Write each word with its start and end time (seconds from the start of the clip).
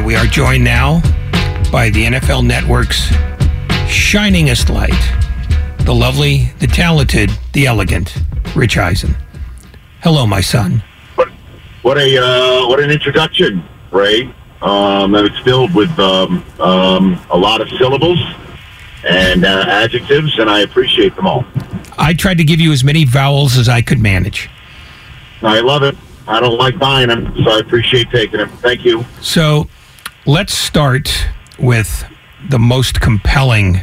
And 0.00 0.06
we 0.06 0.16
are 0.16 0.24
joined 0.24 0.64
now 0.64 1.02
by 1.70 1.90
the 1.90 2.06
NFL 2.06 2.46
Network's 2.46 3.08
shiningest 3.84 4.70
light, 4.70 4.98
the 5.84 5.94
lovely, 5.94 6.54
the 6.58 6.66
talented, 6.66 7.30
the 7.52 7.66
elegant, 7.66 8.16
Rich 8.56 8.78
Eisen. 8.78 9.14
Hello, 10.02 10.26
my 10.26 10.40
son. 10.40 10.82
What, 11.16 11.28
what 11.82 11.98
a 11.98 12.16
uh, 12.16 12.66
what 12.66 12.80
an 12.80 12.90
introduction, 12.90 13.62
Ray. 13.90 14.34
Um, 14.62 15.14
and 15.14 15.26
it's 15.26 15.38
filled 15.40 15.74
with 15.74 15.90
um, 15.98 16.46
um, 16.60 17.22
a 17.28 17.36
lot 17.36 17.60
of 17.60 17.68
syllables 17.68 18.20
and 19.06 19.44
uh, 19.44 19.66
adjectives, 19.68 20.38
and 20.38 20.48
I 20.48 20.60
appreciate 20.60 21.14
them 21.14 21.26
all. 21.26 21.44
I 21.98 22.14
tried 22.14 22.38
to 22.38 22.44
give 22.44 22.58
you 22.58 22.72
as 22.72 22.82
many 22.82 23.04
vowels 23.04 23.58
as 23.58 23.68
I 23.68 23.82
could 23.82 23.98
manage. 23.98 24.48
I 25.42 25.60
love 25.60 25.82
it. 25.82 25.94
I 26.26 26.40
don't 26.40 26.56
like 26.56 26.78
buying 26.78 27.08
them, 27.08 27.34
so 27.44 27.50
I 27.50 27.58
appreciate 27.58 28.08
taking 28.10 28.38
them. 28.38 28.48
Thank 28.48 28.86
you. 28.86 29.04
So 29.20 29.68
let's 30.30 30.54
start 30.54 31.26
with 31.58 32.04
the 32.48 32.58
most 32.58 33.00
compelling 33.00 33.80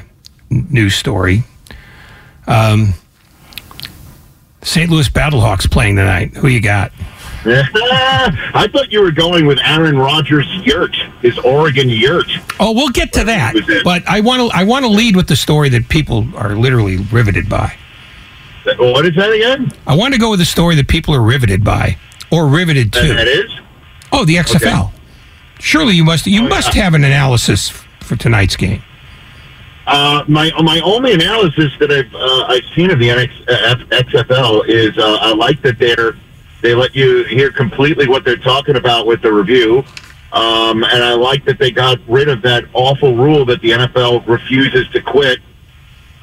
news 0.49 0.95
story. 0.95 1.43
Um, 2.47 2.93
St. 4.61 4.89
Louis 4.89 5.09
Battlehawks 5.09 5.69
playing 5.69 5.97
tonight. 5.97 6.35
Who 6.37 6.47
you 6.47 6.61
got? 6.61 6.93
I 7.45 8.67
thought 8.71 8.91
you 8.91 9.01
were 9.01 9.11
going 9.11 9.45
with 9.45 9.59
Aaron 9.59 9.97
Rodgers' 9.97 10.47
yurt, 10.65 10.95
his 11.21 11.37
Oregon 11.39 11.89
yurt. 11.89 12.29
Oh, 12.61 12.71
we'll 12.71 12.89
get 12.89 13.11
to 13.13 13.25
that. 13.25 13.53
But 13.83 14.07
I 14.07 14.21
want 14.21 14.49
to 14.49 14.57
I 14.57 14.63
want 14.63 14.85
to 14.85 14.89
lead 14.89 15.15
with 15.15 15.27
the 15.27 15.35
story 15.35 15.69
that 15.69 15.89
people 15.89 16.25
are 16.35 16.55
literally 16.55 16.97
riveted 16.97 17.49
by. 17.49 17.77
What 18.77 19.05
is 19.05 19.15
that 19.15 19.31
again? 19.31 19.71
I 19.85 19.95
want 19.95 20.13
to 20.13 20.19
go 20.19 20.29
with 20.29 20.39
the 20.39 20.45
story 20.45 20.75
that 20.75 20.87
people 20.87 21.13
are 21.13 21.21
riveted 21.21 21.63
by 21.63 21.97
or 22.31 22.47
riveted 22.47 22.91
to. 22.93 22.99
And 23.01 23.17
that 23.17 23.27
is? 23.27 23.51
Oh, 24.11 24.25
the 24.25 24.35
XFL. 24.35 24.87
Okay. 24.87 24.96
Surely 25.59 25.93
you 25.95 26.03
must 26.03 26.27
you 26.27 26.45
Oh, 26.45 26.47
must 26.49 26.75
yeah. 26.75 26.83
have 26.83 26.93
an 26.93 27.03
analysis 27.03 27.69
for 28.01 28.15
tonight's 28.15 28.55
game. 28.55 28.81
Uh, 29.85 30.23
my 30.27 30.51
my 30.61 30.79
only 30.81 31.13
analysis 31.13 31.71
that 31.79 31.91
I've 31.91 32.13
uh, 32.13 32.45
I've 32.49 32.65
seen 32.75 32.91
of 32.91 32.99
the 32.99 33.07
NX, 33.07 33.31
uh, 33.49 33.75
XFL 34.03 34.67
is 34.67 34.97
uh, 34.97 35.17
I 35.21 35.33
like 35.33 35.61
that 35.61 35.79
they're 35.79 36.15
they 36.61 36.73
let 36.75 36.95
you 36.95 37.23
hear 37.25 37.51
completely 37.51 38.07
what 38.07 38.25
they're 38.25 38.35
talking 38.35 38.75
about 38.75 39.05
with 39.07 39.21
the 39.21 39.31
review, 39.31 39.83
um, 40.33 40.83
and 40.83 41.03
I 41.03 41.13
like 41.13 41.45
that 41.45 41.57
they 41.59 41.71
got 41.71 41.99
rid 42.07 42.27
of 42.27 42.41
that 42.41 42.65
awful 42.73 43.15
rule 43.15 43.45
that 43.45 43.61
the 43.61 43.71
NFL 43.71 44.27
refuses 44.27 44.87
to 44.89 45.01
quit. 45.01 45.39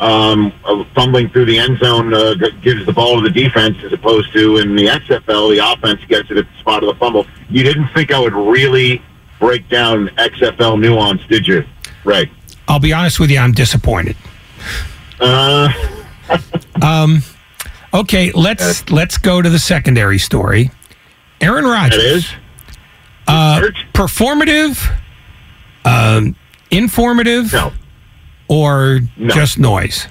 Um, 0.00 0.52
fumbling 0.96 1.28
through 1.30 1.44
the 1.44 1.56
end 1.56 1.78
zone 1.78 2.12
uh, 2.12 2.34
gives 2.62 2.84
the 2.84 2.92
ball 2.92 3.14
to 3.14 3.20
the 3.22 3.30
defense, 3.30 3.76
as 3.84 3.92
opposed 3.92 4.32
to 4.32 4.56
in 4.56 4.74
the 4.74 4.86
XFL, 4.88 5.54
the 5.56 5.72
offense 5.72 6.04
gets 6.08 6.32
it 6.32 6.36
at 6.36 6.46
the 6.50 6.58
spot 6.58 6.82
of 6.82 6.88
the 6.88 6.96
fumble. 6.96 7.26
You 7.48 7.62
didn't 7.62 7.86
think 7.94 8.10
I 8.12 8.18
would 8.18 8.32
really 8.34 9.00
break 9.44 9.68
down 9.68 10.08
XFL 10.16 10.80
nuance, 10.80 11.20
did 11.28 11.46
you? 11.46 11.64
Right. 12.04 12.30
I'll 12.66 12.78
be 12.80 12.94
honest 12.94 13.20
with 13.20 13.30
you, 13.30 13.38
I'm 13.38 13.52
disappointed. 13.52 14.16
Uh, 15.20 15.68
Um, 16.82 17.22
okay, 17.92 18.32
let's 18.32 18.90
let's 18.90 19.16
go 19.18 19.40
to 19.42 19.48
the 19.48 19.58
secondary 19.58 20.18
story. 20.18 20.70
Aaron 21.40 21.64
Rodgers. 21.64 21.96
That 21.96 22.14
is 22.16 22.32
uh, 23.28 23.60
performative, 23.92 24.90
um, 25.84 26.34
informative, 26.70 27.52
no. 27.52 27.72
or 28.48 29.00
No. 29.16 29.34
just 29.34 29.58
noise. 29.58 30.08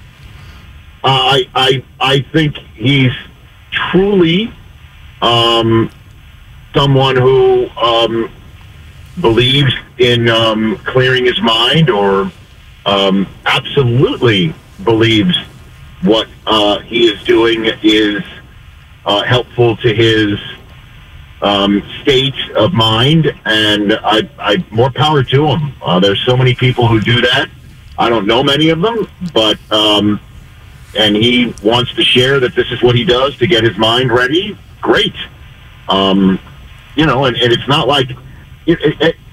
Uh, 1.04 1.08
I 1.08 1.48
I 1.54 1.84
I 2.00 2.20
think 2.32 2.56
he's 2.76 3.12
truly 3.70 4.52
um, 5.20 5.90
someone 6.74 7.16
who 7.16 7.68
um, 7.76 8.30
believes 9.20 9.72
in 9.98 10.28
um, 10.28 10.76
clearing 10.84 11.24
his 11.24 11.40
mind, 11.40 11.90
or 11.90 12.30
um, 12.86 13.26
absolutely 13.46 14.54
believes 14.82 15.36
what 16.02 16.28
uh, 16.46 16.80
he 16.80 17.06
is 17.06 17.22
doing 17.24 17.66
is 17.82 18.22
uh, 19.06 19.22
helpful 19.22 19.76
to 19.78 19.94
his 19.94 20.38
um, 21.42 21.82
state 22.02 22.34
of 22.56 22.72
mind, 22.72 23.32
and 23.44 23.92
I, 23.92 24.28
I 24.38 24.64
more 24.70 24.90
power 24.90 25.22
to 25.22 25.46
him. 25.46 25.72
Uh, 25.82 26.00
there's 26.00 26.20
so 26.24 26.36
many 26.36 26.54
people 26.54 26.88
who 26.88 27.00
do 27.00 27.20
that. 27.20 27.48
I 27.98 28.08
don't 28.08 28.26
know 28.26 28.42
many 28.42 28.70
of 28.70 28.80
them, 28.80 29.06
but 29.32 29.58
um, 29.70 30.20
and 30.96 31.14
he 31.14 31.54
wants 31.62 31.94
to 31.94 32.02
share 32.02 32.40
that 32.40 32.54
this 32.54 32.70
is 32.70 32.82
what 32.82 32.96
he 32.96 33.04
does 33.04 33.36
to 33.38 33.46
get 33.46 33.62
his 33.62 33.76
mind 33.76 34.10
ready. 34.10 34.56
Great, 34.80 35.14
um, 35.88 36.38
you 36.96 37.06
know, 37.06 37.26
and, 37.26 37.36
and 37.36 37.52
it's 37.52 37.68
not 37.68 37.86
like 37.86 38.10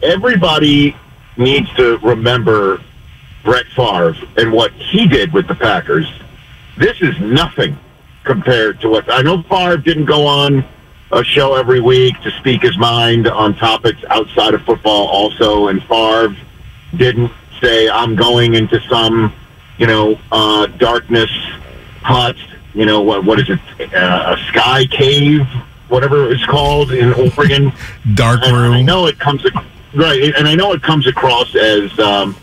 everybody 0.02 0.96
needs 1.38 1.74
to 1.76 1.98
remember 2.00 2.82
Brett 3.44 3.66
Favre 3.76 4.16
and 4.38 4.52
what 4.52 4.72
he 4.74 5.08
did 5.08 5.34
with 5.34 5.48
the 5.48 5.56
Packers. 5.56 6.12
This 6.78 7.02
is 7.02 7.20
nothing 7.20 7.78
compared 8.24 8.80
to 8.82 8.90
what 8.90 9.12
I 9.12 9.22
know. 9.22 9.42
Favre 9.44 9.78
didn't 9.78 10.06
go 10.06 10.26
on 10.26 10.64
a 11.12 11.24
show 11.24 11.56
every 11.56 11.82
week 11.82 12.20
to 12.22 12.32
speak 12.32 12.62
his 12.62 12.78
mind 12.78 13.28
on 13.28 13.56
topics 13.56 14.02
outside 14.10 14.54
of 14.54 14.62
football, 14.64 15.08
also, 15.08 15.68
and 15.68 15.84
Favre 15.84 16.36
didn't 16.96 17.32
say, 17.60 17.90
"I'm 17.90 18.16
going 18.16 18.54
into 18.54 18.80
some, 18.90 19.34
you 19.78 19.88
know, 19.88 20.20
uh, 20.32 20.68
darkness 20.68 21.32
hut." 22.02 22.38
You 22.74 22.86
know 22.86 23.02
what? 23.02 23.26
What 23.26 23.40
is 23.40 23.50
it? 23.50 23.94
Uh, 23.94 24.38
a 24.38 24.44
sky 24.48 24.86
cave, 24.86 25.46
whatever 25.92 26.32
it's 26.32 26.46
called 26.46 26.92
in 26.92 27.14
Oregon. 27.14 27.72
Dark 28.16 28.42
And 28.44 28.56
I 28.56 28.78
room. 28.78 28.86
know 28.86 29.06
it 29.08 29.20
comes 29.20 29.44
right, 29.94 30.34
and 30.38 30.48
I 30.48 30.56
know 30.56 30.72
it 30.72 30.82
comes 30.82 31.06
across 31.06 31.54
as 31.56 31.98
um, 32.00 32.36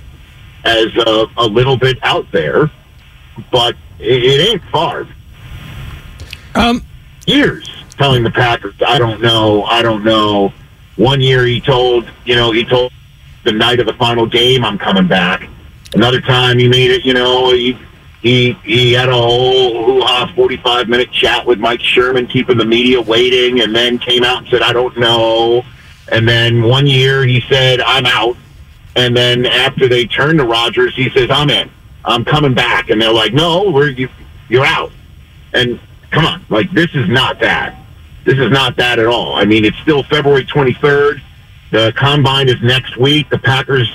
as 0.64 0.94
a, 0.96 1.26
a 1.38 1.46
little 1.46 1.76
bit 1.76 1.98
out 2.02 2.30
there, 2.30 2.70
but 3.50 3.74
it, 3.98 4.22
it 4.22 4.48
ain't 4.50 4.62
far. 4.70 5.06
Um, 6.54 6.84
Years 7.26 7.68
telling 7.96 8.22
the 8.22 8.30
Packers, 8.30 8.74
I 8.86 8.98
don't 8.98 9.20
know, 9.20 9.64
I 9.64 9.82
don't 9.82 10.04
know. 10.04 10.52
One 10.96 11.20
year 11.20 11.44
he 11.46 11.60
told, 11.60 12.08
you 12.24 12.36
know, 12.36 12.52
he 12.52 12.64
told 12.64 12.92
the 13.44 13.52
night 13.52 13.80
of 13.80 13.86
the 13.86 13.92
final 13.94 14.26
game, 14.26 14.64
I'm 14.64 14.78
coming 14.78 15.06
back. 15.08 15.48
Another 15.94 16.20
time 16.20 16.58
he 16.58 16.68
made 16.68 16.90
it, 16.90 17.04
you 17.04 17.14
know, 17.14 17.52
he 17.52 17.78
he 18.20 18.52
he 18.64 18.92
had 18.92 19.08
a 19.08 19.12
whole 19.12 19.84
hoo-ha 19.84 20.32
45 20.34 20.88
minute 20.88 21.12
chat 21.12 21.46
with 21.46 21.58
Mike 21.58 21.80
Sherman, 21.80 22.26
keeping 22.26 22.58
the 22.58 22.64
media 22.64 23.00
waiting, 23.00 23.60
and 23.60 23.74
then 23.74 23.98
came 23.98 24.24
out 24.24 24.38
and 24.38 24.48
said, 24.48 24.62
I 24.62 24.72
don't 24.72 24.96
know. 24.98 25.62
And 26.10 26.28
then 26.28 26.62
one 26.62 26.86
year 26.86 27.24
he 27.24 27.40
said, 27.42 27.80
I'm 27.80 28.06
out. 28.06 28.36
And 28.96 29.16
then 29.16 29.46
after 29.46 29.88
they 29.88 30.06
turned 30.06 30.38
to 30.40 30.44
Rodgers, 30.44 30.96
he 30.96 31.10
says, 31.10 31.30
I'm 31.30 31.50
in. 31.50 31.70
I'm 32.04 32.24
coming 32.24 32.54
back. 32.54 32.90
And 32.90 33.00
they're 33.00 33.12
like, 33.12 33.32
no, 33.32 33.70
we're 33.70 33.90
you, 33.90 34.08
you're 34.48 34.64
out. 34.64 34.90
And 35.52 35.78
come 36.10 36.24
on, 36.24 36.44
like 36.48 36.70
this 36.72 36.92
is 36.94 37.08
not 37.08 37.38
that. 37.40 37.76
This 38.24 38.38
is 38.38 38.50
not 38.50 38.76
that 38.76 38.98
at 38.98 39.06
all. 39.06 39.36
I 39.36 39.44
mean, 39.44 39.64
it's 39.64 39.78
still 39.78 40.02
February 40.02 40.44
23rd. 40.44 41.20
The 41.70 41.92
combine 41.96 42.48
is 42.48 42.60
next 42.62 42.96
week. 42.96 43.28
The 43.30 43.38
Packers, 43.38 43.90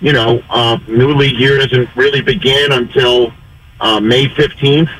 you 0.00 0.12
know, 0.12 0.42
uh, 0.50 0.78
new 0.88 1.14
league 1.14 1.38
year 1.38 1.58
doesn't 1.58 1.94
really 1.94 2.20
begin 2.20 2.72
until 2.72 3.32
uh, 3.80 4.00
May 4.00 4.26
15th. 4.26 4.90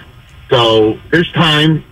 So 0.49 0.99
there's 1.11 1.31
time. 1.33 1.85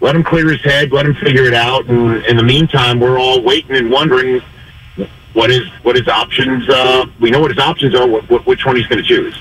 Let 0.00 0.14
him 0.14 0.22
clear 0.22 0.50
his 0.50 0.60
head. 0.62 0.92
Let 0.92 1.06
him 1.06 1.14
figure 1.14 1.44
it 1.44 1.54
out. 1.54 1.86
And 1.86 2.24
in 2.26 2.36
the 2.36 2.42
meantime, 2.42 3.00
we're 3.00 3.18
all 3.18 3.42
waiting 3.42 3.76
and 3.76 3.90
wondering 3.90 4.42
what 5.32 5.50
his 5.50 5.66
what 5.82 5.96
his 5.96 6.08
options. 6.08 6.68
Uh, 6.68 7.06
we 7.20 7.30
know 7.30 7.40
what 7.40 7.50
his 7.50 7.58
options 7.58 7.94
are. 7.94 8.06
What, 8.06 8.46
which 8.46 8.66
one 8.66 8.76
he's 8.76 8.86
going 8.86 9.02
to 9.02 9.08
choose. 9.08 9.34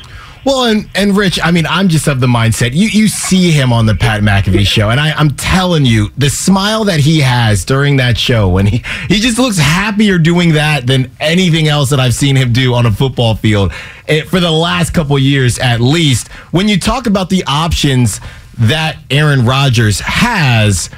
Well, 0.45 0.65
and, 0.65 0.87
and 0.93 1.17
Rich, 1.17 1.39
I 1.43 1.49
mean, 1.49 1.65
I'm 1.65 1.89
just 1.89 2.07
of 2.07 2.19
the 2.19 2.27
mindset. 2.27 2.73
You 2.73 2.87
you 2.87 3.07
see 3.07 3.49
him 3.49 3.73
on 3.73 3.87
the 3.87 3.95
Pat 3.95 4.21
McAfee 4.21 4.67
show, 4.67 4.91
and 4.91 4.99
I, 4.99 5.11
I'm 5.11 5.31
telling 5.31 5.85
you, 5.85 6.11
the 6.19 6.29
smile 6.29 6.83
that 6.83 6.99
he 6.99 7.19
has 7.21 7.65
during 7.65 7.97
that 7.97 8.15
show, 8.15 8.47
when 8.47 8.67
he 8.67 8.83
he 9.09 9.19
just 9.19 9.39
looks 9.39 9.57
happier 9.57 10.19
doing 10.19 10.53
that 10.53 10.85
than 10.85 11.11
anything 11.19 11.67
else 11.67 11.89
that 11.89 11.99
I've 11.99 12.13
seen 12.13 12.35
him 12.35 12.53
do 12.53 12.75
on 12.75 12.85
a 12.85 12.91
football 12.91 13.33
field 13.33 13.73
it, 14.07 14.27
for 14.27 14.39
the 14.39 14.51
last 14.51 14.93
couple 14.93 15.17
years, 15.17 15.57
at 15.57 15.81
least. 15.81 16.27
When 16.51 16.67
you 16.67 16.79
talk 16.79 17.07
about 17.07 17.31
the 17.31 17.43
options 17.47 18.21
that 18.59 18.97
Aaron 19.09 19.45
Rodgers 19.45 19.99
has, 20.01 20.91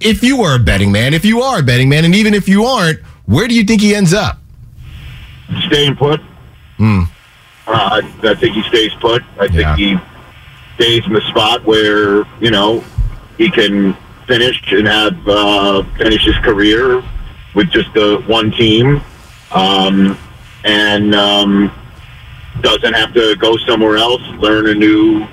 if 0.00 0.24
you 0.24 0.42
are 0.42 0.56
a 0.56 0.58
betting 0.58 0.90
man, 0.90 1.14
if 1.14 1.24
you 1.24 1.42
are 1.42 1.60
a 1.60 1.62
betting 1.62 1.88
man, 1.88 2.04
and 2.04 2.14
even 2.14 2.34
if 2.34 2.48
you 2.48 2.64
aren't, 2.64 3.00
where 3.26 3.46
do 3.46 3.54
you 3.54 3.62
think 3.62 3.82
he 3.82 3.94
ends 3.94 4.12
up? 4.12 4.38
Staying 5.68 5.94
put. 5.94 6.20
Hmm. 6.76 7.04
Uh, 7.68 8.00
I 8.22 8.34
think 8.34 8.54
he 8.54 8.62
stays 8.62 8.92
put. 8.94 9.22
I 9.38 9.46
think 9.48 9.60
Yeah. 9.60 9.76
he 9.76 9.98
stays 10.76 11.06
in 11.06 11.12
the 11.12 11.20
spot 11.22 11.64
where 11.64 12.24
you 12.40 12.50
know 12.50 12.82
he 13.36 13.50
can 13.50 13.94
finish 14.26 14.60
and 14.72 14.86
have 14.86 15.28
uh, 15.28 15.82
finish 15.98 16.24
his 16.24 16.36
career 16.38 17.02
with 17.54 17.70
just 17.70 17.92
the 17.94 18.22
one 18.26 18.50
team, 18.52 19.00
um, 19.52 20.16
and 20.64 21.14
um, 21.14 21.70
doesn't 22.62 22.94
have 22.94 23.12
to 23.14 23.36
go 23.36 23.56
somewhere 23.58 23.96
else, 23.96 24.22
learn 24.38 24.68
a 24.68 24.74
new 24.74 25.26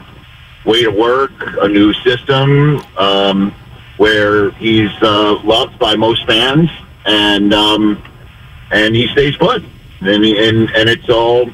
way 0.65 0.83
to 0.83 0.89
work, 0.89 1.31
a 1.61 1.67
new 1.67 1.93
system, 1.93 2.81
um, 2.97 3.53
where 3.97 4.51
he's 4.51 4.91
uh, 5.01 5.39
loved 5.43 5.77
by 5.79 5.95
most 5.95 6.25
fans, 6.25 6.69
and 7.05 7.53
um, 7.53 8.01
and 8.71 8.93
he 8.95 9.07
stays 9.07 9.37
put, 9.37 9.63
and 10.01 10.25
and 10.25 10.69
and 10.71 10.89
it's 10.89 11.09
all 11.09 11.49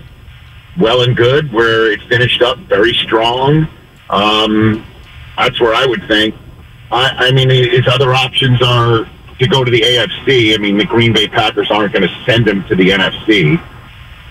well 0.80 1.02
and 1.02 1.16
good. 1.16 1.52
Where 1.52 1.92
it's 1.92 2.04
finished 2.04 2.42
up 2.42 2.58
very 2.60 2.94
strong. 2.94 3.68
Um, 4.10 4.86
that's 5.38 5.60
where 5.60 5.74
I 5.74 5.86
would 5.86 6.08
think. 6.08 6.36
I, 6.92 7.28
I 7.28 7.32
mean, 7.32 7.50
his 7.50 7.88
other 7.88 8.14
options 8.14 8.62
are 8.62 9.08
to 9.40 9.48
go 9.48 9.64
to 9.64 9.72
the 9.72 9.82
AFC. 9.82 10.54
I 10.54 10.58
mean, 10.58 10.78
the 10.78 10.86
Green 10.86 11.14
Bay 11.14 11.28
Packers 11.28 11.72
aren't 11.72 11.94
going 11.94 12.08
to 12.08 12.24
send 12.26 12.48
him 12.48 12.64
to 12.66 12.76
the 12.76 12.90
NFC. 12.90 13.62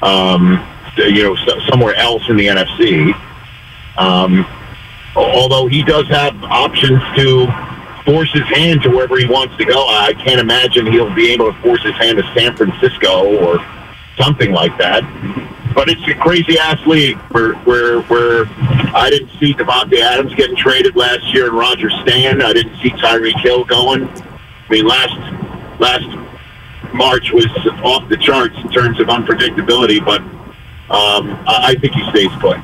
Um, 0.03 0.65
you 0.97 1.23
know, 1.23 1.37
so, 1.37 1.59
somewhere 1.69 1.95
else 1.95 2.23
in 2.29 2.37
the 2.37 2.47
NFC. 2.47 3.13
Um, 3.97 4.47
although 5.17 5.67
he 5.67 5.83
does 5.83 6.07
have 6.09 6.43
options 6.45 7.03
to 7.17 7.47
force 8.05 8.33
his 8.33 8.45
hand 8.45 8.83
to 8.83 8.91
wherever 8.91 9.19
he 9.19 9.27
wants 9.27 9.57
to 9.57 9.65
go. 9.65 9.87
I 9.89 10.15
can't 10.15 10.41
imagine 10.41 10.87
he'll 10.87 11.15
be 11.15 11.33
able 11.33 11.53
to 11.53 11.61
force 11.61 11.83
his 11.83 11.95
hand 11.95 12.19
to 12.19 12.25
San 12.35 12.57
Francisco 12.57 13.37
or 13.39 13.65
something 14.17 14.53
like 14.53 14.77
that. 14.79 15.03
But 15.75 15.89
it's 15.89 16.07
a 16.09 16.15
crazy 16.15 16.59
ass 16.59 16.85
league 16.87 17.17
where 17.33 17.55
where 17.55 18.01
where 18.03 18.47
I 18.95 19.09
didn't 19.11 19.31
see 19.39 19.55
Davante 19.55 20.01
Adams 20.01 20.35
getting 20.35 20.57
traded 20.57 20.97
last 20.97 21.33
year 21.33 21.47
and 21.47 21.57
Roger 21.57 21.91
Stan. 21.91 22.43
I 22.43 22.53
didn't 22.53 22.77
see 22.81 22.91
Tyreek 22.91 23.41
Hill 23.41 23.65
going. 23.65 24.09
I 24.09 24.69
mean 24.69 24.87
last 24.87 25.15
last 25.81 26.07
March 26.95 27.33
was 27.33 27.47
off 27.83 28.09
the 28.09 28.17
charts 28.17 28.57
in 28.59 28.71
terms 28.71 29.01
of 29.01 29.07
unpredictability, 29.07 30.05
but 30.05 30.21
um, 30.91 31.31
I, 31.47 31.69
I 31.69 31.75
think 31.77 31.95
he 31.95 32.11
stays 32.11 32.31
put. 32.41 32.59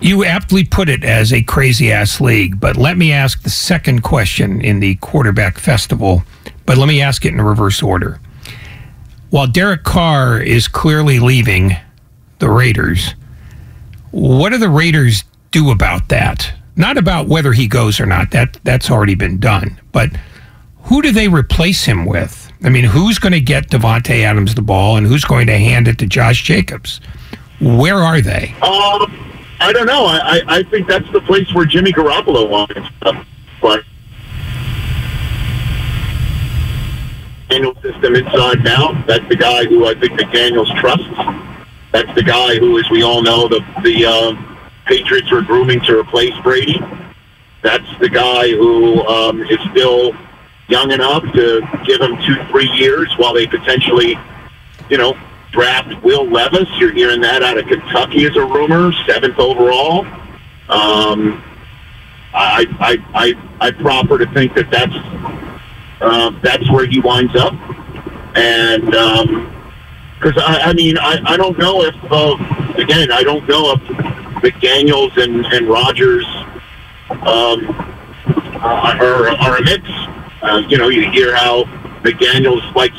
You 0.00 0.24
aptly 0.24 0.64
put 0.64 0.88
it 0.88 1.02
as 1.02 1.32
a 1.32 1.42
crazy 1.42 1.90
ass 1.90 2.20
league, 2.20 2.60
but 2.60 2.76
let 2.76 2.98
me 2.98 3.10
ask 3.10 3.42
the 3.42 3.50
second 3.50 4.02
question 4.02 4.60
in 4.60 4.80
the 4.80 4.96
quarterback 4.96 5.58
festival, 5.58 6.24
but 6.66 6.76
let 6.76 6.88
me 6.88 7.00
ask 7.00 7.24
it 7.24 7.32
in 7.32 7.40
reverse 7.40 7.82
order. 7.82 8.20
While 9.30 9.46
Derek 9.46 9.82
Carr 9.82 10.40
is 10.40 10.68
clearly 10.68 11.18
leaving 11.18 11.76
the 12.38 12.48
Raiders, 12.48 13.14
what 14.10 14.50
do 14.50 14.58
the 14.58 14.68
Raiders 14.68 15.24
do 15.50 15.70
about 15.70 16.08
that? 16.08 16.52
Not 16.76 16.98
about 16.98 17.28
whether 17.28 17.52
he 17.52 17.66
goes 17.66 18.00
or 18.00 18.06
not. 18.06 18.30
That 18.30 18.58
that's 18.64 18.90
already 18.90 19.14
been 19.14 19.38
done. 19.38 19.80
But 19.92 20.10
who 20.82 21.02
do 21.02 21.12
they 21.12 21.28
replace 21.28 21.84
him 21.84 22.04
with? 22.04 22.52
I 22.62 22.68
mean, 22.68 22.84
who's 22.84 23.18
going 23.18 23.32
to 23.32 23.40
get 23.40 23.68
Davante 23.70 24.24
Adams 24.24 24.54
the 24.54 24.62
ball 24.62 24.96
and 24.96 25.06
who's 25.06 25.24
going 25.24 25.46
to 25.48 25.58
hand 25.58 25.86
it 25.88 25.98
to 25.98 26.06
Josh 26.06 26.42
Jacobs? 26.42 27.00
Where 27.60 27.96
are 27.96 28.20
they? 28.20 28.54
Um, 28.62 29.34
I 29.60 29.70
don't 29.72 29.86
know. 29.86 30.04
I, 30.06 30.18
I, 30.18 30.42
I 30.46 30.62
think 30.64 30.88
that's 30.88 31.10
the 31.12 31.20
place 31.20 31.52
where 31.54 31.64
Jimmy 31.64 31.92
Garoppolo 31.92 32.48
wants 32.48 32.74
to 32.74 33.26
play. 33.60 33.80
System 37.84 38.16
inside 38.16 38.66
out. 38.66 39.06
That's 39.06 39.28
the 39.28 39.36
guy 39.36 39.66
who 39.66 39.86
I 39.86 39.94
think 39.94 40.18
McDaniels 40.18 40.74
trusts. 40.80 41.06
That's 41.92 42.12
the 42.14 42.22
guy 42.22 42.56
who, 42.56 42.78
as 42.78 42.90
we 42.90 43.02
all 43.02 43.22
know, 43.22 43.46
the 43.46 43.60
the 43.82 44.06
uh, 44.06 44.56
Patriots 44.86 45.30
were 45.30 45.42
grooming 45.42 45.80
to 45.82 45.98
replace 45.98 46.34
Brady. 46.42 46.80
That's 47.62 47.86
the 48.00 48.08
guy 48.08 48.50
who 48.50 49.06
um, 49.06 49.42
is 49.42 49.58
still 49.70 50.14
young 50.68 50.92
enough 50.92 51.22
to 51.34 51.60
give 51.84 52.00
him 52.00 52.16
two, 52.24 52.42
three 52.50 52.70
years 52.70 53.12
while 53.18 53.34
they 53.34 53.46
potentially, 53.46 54.18
you 54.88 54.98
know, 54.98 55.16
draft 55.52 56.02
Will 56.02 56.26
Levis. 56.26 56.68
You're 56.78 56.92
hearing 56.92 57.20
that 57.20 57.42
out 57.42 57.58
of 57.58 57.66
Kentucky 57.66 58.24
as 58.24 58.36
a 58.36 58.44
rumor, 58.44 58.92
seventh 59.06 59.38
overall. 59.38 60.06
Um, 60.68 61.42
I, 62.34 62.66
I, 62.80 62.96
I, 63.14 63.66
I 63.68 63.70
proffer 63.70 64.18
to 64.18 64.26
think 64.32 64.54
that 64.54 64.70
that's 64.70 64.94
uh, 66.00 66.30
that's 66.42 66.70
where 66.70 66.86
he 66.86 67.00
winds 67.00 67.34
up, 67.36 67.54
and 68.36 68.84
because 68.84 70.36
I, 70.42 70.70
I 70.70 70.72
mean 70.72 70.98
I, 70.98 71.20
I 71.24 71.36
don't 71.36 71.58
know 71.58 71.82
if 71.82 71.94
uh, 72.10 72.36
again 72.80 73.12
I 73.12 73.22
don't 73.22 73.48
know 73.48 73.72
if 73.72 73.80
McDaniels 74.42 75.16
and 75.22 75.46
and 75.46 75.68
Rodgers 75.68 76.26
um, 77.26 77.66
are, 78.60 79.28
are 79.28 79.56
a 79.56 79.62
mix. 79.62 79.82
Uh, 80.42 80.62
you 80.68 80.76
know, 80.76 80.88
you 80.88 81.10
hear 81.10 81.34
how 81.34 81.64
McDaniels 82.02 82.74
likes 82.74 82.96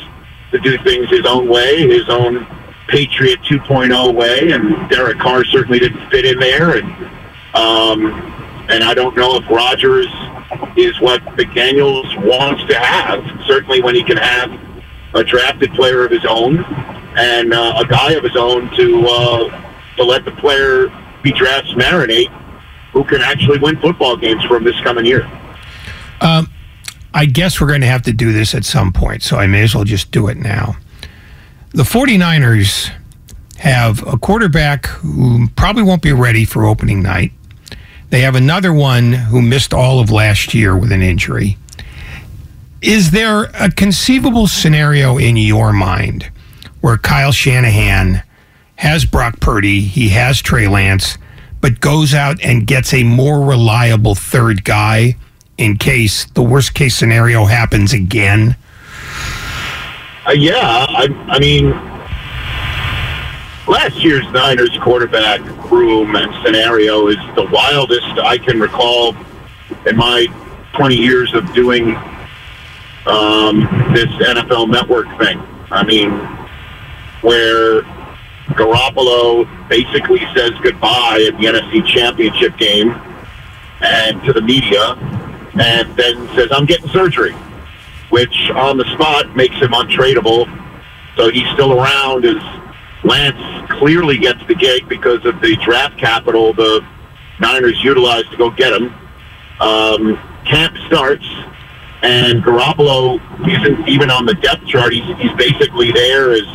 to 0.50 0.58
do 0.58 0.76
things 0.78 1.08
his 1.08 1.26
own 1.26 1.48
way, 1.48 1.86
his 1.88 2.08
own 2.08 2.46
Patriot 2.88 3.40
2.0 3.42 4.14
way, 4.14 4.52
and 4.52 4.88
Derek 4.90 5.18
Carr 5.18 5.44
certainly 5.44 5.78
didn't 5.78 6.08
fit 6.10 6.24
in 6.24 6.38
there. 6.38 6.76
And 6.76 6.92
um, 7.54 8.06
and 8.68 8.82
I 8.82 8.94
don't 8.94 9.16
know 9.16 9.36
if 9.36 9.48
Rodgers 9.48 10.08
is 10.76 11.00
what 11.00 11.22
McDaniels 11.36 12.16
wants 12.26 12.64
to 12.66 12.78
have. 12.78 13.24
Certainly, 13.46 13.82
when 13.82 13.94
he 13.94 14.02
can 14.02 14.16
have 14.16 14.52
a 15.14 15.24
drafted 15.24 15.72
player 15.74 16.04
of 16.04 16.10
his 16.10 16.24
own 16.24 16.62
and 17.16 17.52
uh, 17.52 17.74
a 17.78 17.86
guy 17.86 18.12
of 18.12 18.22
his 18.22 18.36
own 18.36 18.70
to 18.76 19.06
uh, 19.08 19.72
to 19.96 20.04
let 20.04 20.24
the 20.24 20.32
player 20.32 20.88
he 21.24 21.32
drafts 21.32 21.72
marinate, 21.72 22.30
who 22.92 23.04
can 23.04 23.20
actually 23.20 23.58
win 23.58 23.80
football 23.80 24.16
games 24.16 24.44
for 24.44 24.56
him 24.56 24.64
this 24.64 24.78
coming 24.82 25.06
year. 25.06 25.24
Um, 26.20 26.50
I 27.12 27.26
guess 27.26 27.60
we're 27.60 27.68
going 27.68 27.80
to 27.80 27.86
have 27.86 28.02
to 28.02 28.12
do 28.12 28.32
this 28.32 28.54
at 28.54 28.64
some 28.64 28.92
point, 28.92 29.22
so 29.22 29.38
I 29.38 29.46
may 29.46 29.62
as 29.62 29.74
well 29.74 29.84
just 29.84 30.10
do 30.10 30.28
it 30.28 30.36
now. 30.36 30.76
The 31.70 31.82
49ers 31.82 32.90
have 33.58 34.06
a 34.06 34.18
quarterback 34.18 34.86
who 34.86 35.48
probably 35.56 35.82
won't 35.82 36.02
be 36.02 36.12
ready 36.12 36.44
for 36.44 36.66
opening 36.66 37.02
night. 37.02 37.32
They 38.10 38.20
have 38.20 38.36
another 38.36 38.72
one 38.72 39.12
who 39.12 39.42
missed 39.42 39.74
all 39.74 40.00
of 40.00 40.10
last 40.10 40.54
year 40.54 40.76
with 40.76 40.92
an 40.92 41.02
injury. 41.02 41.58
Is 42.82 43.10
there 43.10 43.44
a 43.54 43.70
conceivable 43.70 44.46
scenario 44.46 45.18
in 45.18 45.36
your 45.36 45.72
mind 45.72 46.30
where 46.80 46.96
Kyle 46.96 47.32
Shanahan 47.32 48.22
has 48.76 49.04
Brock 49.04 49.40
Purdy, 49.40 49.80
he 49.80 50.10
has 50.10 50.40
Trey 50.40 50.68
Lance, 50.68 51.18
but 51.60 51.80
goes 51.80 52.14
out 52.14 52.40
and 52.44 52.66
gets 52.66 52.94
a 52.94 53.02
more 53.02 53.40
reliable 53.40 54.14
third 54.14 54.62
guy 54.62 55.16
in 55.58 55.76
case 55.78 56.26
the 56.26 56.42
worst 56.42 56.74
case 56.74 56.94
scenario 56.94 57.46
happens 57.46 57.92
again? 57.92 58.56
Uh, 60.26 60.32
yeah, 60.32 60.86
I, 60.88 61.08
I 61.28 61.38
mean, 61.38 61.70
last 63.66 63.96
year's 63.96 64.30
Niners 64.32 64.76
quarterback 64.82 65.40
room 65.70 66.16
and 66.16 66.32
scenario 66.44 67.08
is 67.08 67.16
the 67.34 67.48
wildest 67.52 68.18
I 68.18 68.38
can 68.38 68.60
recall 68.60 69.14
in 69.86 69.96
my 69.96 70.26
20 70.74 70.96
years 70.96 71.34
of 71.34 71.52
doing 71.54 71.96
um, 73.06 73.60
this 73.94 74.08
NFL 74.20 74.70
Network 74.70 75.06
thing. 75.18 75.40
I 75.70 75.84
mean, 75.84 76.10
where 77.22 77.82
Garoppolo 78.50 79.46
basically 79.68 80.20
says 80.34 80.52
goodbye 80.62 81.24
at 81.26 81.38
the 81.38 81.46
NFC 81.46 81.84
Championship 81.86 82.56
game 82.56 82.90
and 83.80 84.22
to 84.24 84.32
the 84.32 84.40
media, 84.40 84.94
and 85.58 85.96
then 85.96 86.28
says, 86.34 86.48
"I'm 86.52 86.66
getting 86.66 86.88
surgery," 86.90 87.32
which 88.10 88.50
on 88.50 88.76
the 88.76 88.84
spot 88.94 89.36
makes 89.36 89.56
him 89.56 89.72
untradeable. 89.72 90.46
So 91.16 91.30
he's 91.30 91.48
still 91.50 91.72
around 91.78 92.24
as 92.24 92.36
Lance 93.06 93.70
clearly 93.78 94.18
gets 94.18 94.44
the 94.48 94.54
gig 94.54 94.88
because 94.88 95.24
of 95.24 95.40
the 95.40 95.56
draft 95.64 95.96
capital 95.96 96.52
the 96.52 96.84
Niners 97.38 97.82
utilized 97.84 98.32
to 98.32 98.36
go 98.36 98.50
get 98.50 98.72
him. 98.72 98.92
Um, 99.60 100.16
camp 100.44 100.76
starts, 100.88 101.24
and 102.02 102.42
Garoppolo 102.42 103.20
isn't 103.46 103.88
even 103.88 104.10
on 104.10 104.26
the 104.26 104.34
depth 104.34 104.66
chart. 104.66 104.92
He's, 104.92 105.04
he's 105.18 105.32
basically 105.34 105.92
there 105.92 106.32
as, 106.32 106.46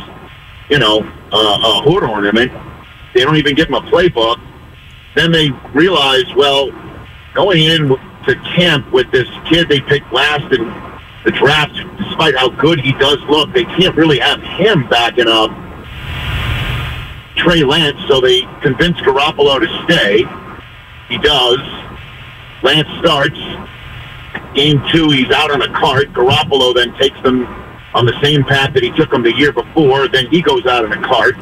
you 0.68 0.78
know, 0.78 1.00
uh, 1.32 1.80
a 1.82 1.82
hood 1.90 2.04
ornament. 2.04 2.52
They 3.14 3.22
don't 3.22 3.36
even 3.36 3.54
give 3.54 3.68
him 3.68 3.74
a 3.74 3.82
playbook. 3.82 4.38
Then 5.14 5.32
they 5.32 5.50
realize, 5.72 6.26
well, 6.36 6.70
going 7.34 7.62
in 7.62 7.88
to 7.88 8.34
camp 8.56 8.92
with 8.92 9.10
this 9.10 9.28
kid 9.48 9.68
they 9.68 9.80
picked 9.80 10.12
last 10.12 10.52
in 10.52 10.64
the 11.24 11.30
draft, 11.30 11.72
despite 11.98 12.36
how 12.36 12.50
good 12.50 12.78
he 12.78 12.92
does 12.98 13.18
look, 13.28 13.52
they 13.54 13.64
can't 13.64 13.96
really 13.96 14.18
have 14.18 14.40
him 14.42 14.86
backing 14.88 15.28
up 15.28 15.50
Trey 17.36 17.62
Lance, 17.64 17.98
so 18.08 18.20
they 18.20 18.42
convince 18.60 18.98
Garoppolo 18.98 19.60
to 19.60 19.84
stay. 19.84 20.24
He 21.08 21.18
does. 21.18 21.60
Lance 22.62 22.88
starts. 22.98 23.38
Game 24.54 24.82
two, 24.92 25.10
he's 25.10 25.30
out 25.30 25.50
on 25.50 25.62
a 25.62 25.72
cart. 25.72 26.12
Garoppolo 26.12 26.74
then 26.74 26.94
takes 26.98 27.20
them 27.22 27.46
on 27.94 28.06
the 28.06 28.18
same 28.22 28.44
path 28.44 28.74
that 28.74 28.82
he 28.82 28.90
took 28.90 29.10
them 29.10 29.22
the 29.22 29.32
year 29.32 29.52
before. 29.52 30.08
Then 30.08 30.26
he 30.30 30.42
goes 30.42 30.66
out 30.66 30.84
on 30.84 30.92
a 30.92 31.02
cart. 31.02 31.36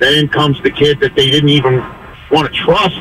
Then 0.00 0.28
comes 0.28 0.60
the 0.62 0.70
kid 0.70 1.00
that 1.00 1.14
they 1.14 1.30
didn't 1.30 1.50
even 1.50 1.78
want 2.30 2.52
to 2.52 2.60
trust 2.60 2.98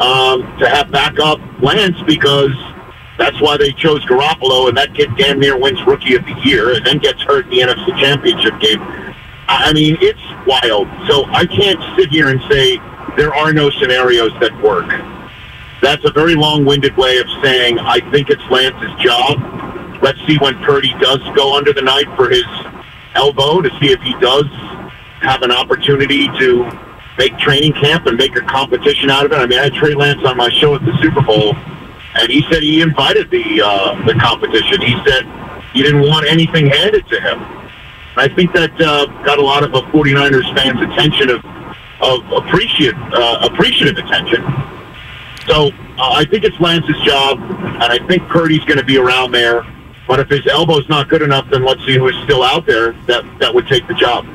um, 0.00 0.42
to 0.58 0.68
have 0.68 0.90
backup 0.90 1.40
Lance 1.60 2.00
because 2.06 2.52
that's 3.18 3.40
why 3.40 3.56
they 3.56 3.72
chose 3.72 4.04
Garoppolo, 4.06 4.68
and 4.68 4.76
that 4.76 4.94
kid 4.94 5.10
damn 5.18 5.40
near 5.40 5.58
wins 5.58 5.82
Rookie 5.84 6.14
of 6.14 6.24
the 6.24 6.34
Year 6.44 6.74
and 6.74 6.86
then 6.86 6.98
gets 6.98 7.20
hurt 7.22 7.46
in 7.46 7.50
the 7.50 7.58
NFC 7.60 7.98
Championship 7.98 8.58
game. 8.60 8.80
I 9.48 9.72
mean, 9.72 9.96
it's 10.00 10.20
wild. 10.46 10.88
So 11.08 11.24
I 11.32 11.46
can't 11.46 11.80
sit 11.96 12.10
here 12.10 12.28
and 12.28 12.40
say 12.50 12.78
there 13.16 13.34
are 13.34 13.52
no 13.52 13.70
scenarios 13.70 14.32
that 14.40 14.54
work. 14.62 14.88
That's 15.80 16.04
a 16.04 16.10
very 16.10 16.34
long-winded 16.34 16.96
way 16.96 17.18
of 17.18 17.26
saying 17.42 17.78
I 17.78 18.00
think 18.10 18.30
it's 18.30 18.42
Lance's 18.50 18.94
job. 19.02 19.38
Let's 20.02 20.18
see 20.26 20.36
when 20.38 20.58
Purdy 20.62 20.94
does 21.00 21.20
go 21.34 21.56
under 21.56 21.72
the 21.72 21.82
knife 21.82 22.08
for 22.14 22.28
his 22.28 22.44
elbow 23.14 23.60
to 23.62 23.70
see 23.80 23.90
if 23.90 24.00
he 24.02 24.12
does 24.20 24.46
have 25.20 25.42
an 25.42 25.50
opportunity 25.50 26.28
to 26.38 26.70
make 27.16 27.36
training 27.38 27.72
camp 27.72 28.06
and 28.06 28.16
make 28.16 28.36
a 28.36 28.42
competition 28.42 29.10
out 29.10 29.26
of 29.26 29.32
it. 29.32 29.36
I 29.36 29.46
mean, 29.46 29.58
I 29.58 29.64
had 29.64 29.74
Trey 29.74 29.94
Lance 29.94 30.24
on 30.24 30.36
my 30.36 30.50
show 30.50 30.74
at 30.74 30.84
the 30.84 30.96
Super 31.02 31.20
Bowl, 31.20 31.56
and 32.14 32.30
he 32.30 32.42
said 32.50 32.62
he 32.62 32.80
invited 32.80 33.30
the 33.30 33.62
uh, 33.64 34.06
the 34.06 34.14
competition. 34.14 34.80
He 34.80 34.94
said 35.04 35.24
he 35.72 35.82
didn't 35.82 36.08
want 36.08 36.26
anything 36.28 36.66
handed 36.66 37.08
to 37.08 37.20
him. 37.20 37.57
I 38.20 38.28
think 38.28 38.52
that 38.52 38.72
uh, 38.80 39.06
got 39.24 39.38
a 39.38 39.42
lot 39.42 39.62
of 39.64 39.72
the 39.72 39.82
49ers 39.82 40.54
fans' 40.56 40.80
attention 40.80 41.30
of 41.30 41.44
of 42.00 42.20
appreciative 42.44 42.96
uh, 43.12 43.48
appreciative 43.50 43.96
attention. 44.04 44.42
So 45.46 45.68
uh, 45.98 46.12
I 46.12 46.24
think 46.30 46.44
it's 46.44 46.58
Lance's 46.60 47.00
job, 47.02 47.38
and 47.40 47.82
I 47.82 47.98
think 48.06 48.22
Purdy's 48.28 48.64
going 48.64 48.78
to 48.78 48.84
be 48.84 48.98
around 48.98 49.32
there. 49.32 49.66
But 50.06 50.20
if 50.20 50.28
his 50.28 50.46
elbow's 50.46 50.88
not 50.88 51.08
good 51.08 51.22
enough, 51.22 51.50
then 51.50 51.64
let's 51.64 51.84
see 51.84 51.94
who 51.96 52.06
is 52.08 52.14
still 52.24 52.42
out 52.42 52.66
there 52.66 52.92
that, 53.06 53.24
that 53.40 53.52
would 53.54 53.66
take 53.66 53.86
the 53.88 53.94
job. 53.94 54.26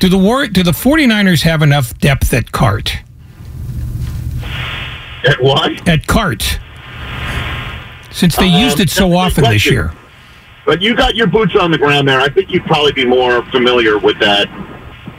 Do 0.00 0.08
the 0.10 0.18
war, 0.18 0.46
do 0.48 0.62
the 0.62 0.72
49ers 0.72 1.42
have 1.42 1.62
enough 1.62 1.96
depth 1.98 2.34
at 2.34 2.52
cart? 2.52 2.98
At 5.24 5.40
what? 5.40 5.88
At 5.88 6.06
cart. 6.06 6.58
Since 8.10 8.36
they 8.36 8.48
Um, 8.52 8.60
used 8.60 8.80
it 8.80 8.90
so 8.90 9.14
often 9.16 9.44
this 9.44 9.64
year. 9.64 9.92
But 10.66 10.82
you 10.82 10.94
got 10.96 11.14
your 11.14 11.28
boots 11.28 11.54
on 11.56 11.70
the 11.70 11.78
ground 11.78 12.08
there. 12.08 12.20
I 12.20 12.28
think 12.28 12.50
you'd 12.50 12.64
probably 12.64 12.92
be 12.92 13.06
more 13.06 13.42
familiar 13.46 13.98
with 13.98 14.18
that. 14.18 14.48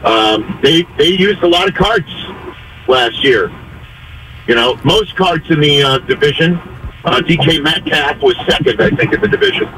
Um, 0.04 0.60
they 0.62 0.84
they 0.98 1.08
used 1.08 1.42
a 1.42 1.48
lot 1.48 1.68
of 1.68 1.74
carts 1.74 2.12
last 2.88 3.24
year. 3.24 3.52
You 4.48 4.56
know, 4.56 4.80
most 4.84 5.16
carts 5.16 5.50
in 5.50 5.60
the 5.60 5.82
uh, 5.82 5.98
division. 6.00 6.56
Uh, 7.04 7.22
DK 7.22 7.64
Metcalf 7.64 8.22
was 8.22 8.36
second, 8.48 8.82
I 8.82 8.90
think, 8.90 9.14
in 9.14 9.22
the 9.22 9.28
division 9.28 9.70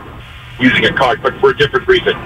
using 0.60 0.86
a 0.86 0.94
cart, 0.94 1.22
but 1.22 1.40
for 1.40 1.52
a 1.52 1.58
different 1.58 1.88
reason. 1.88 2.14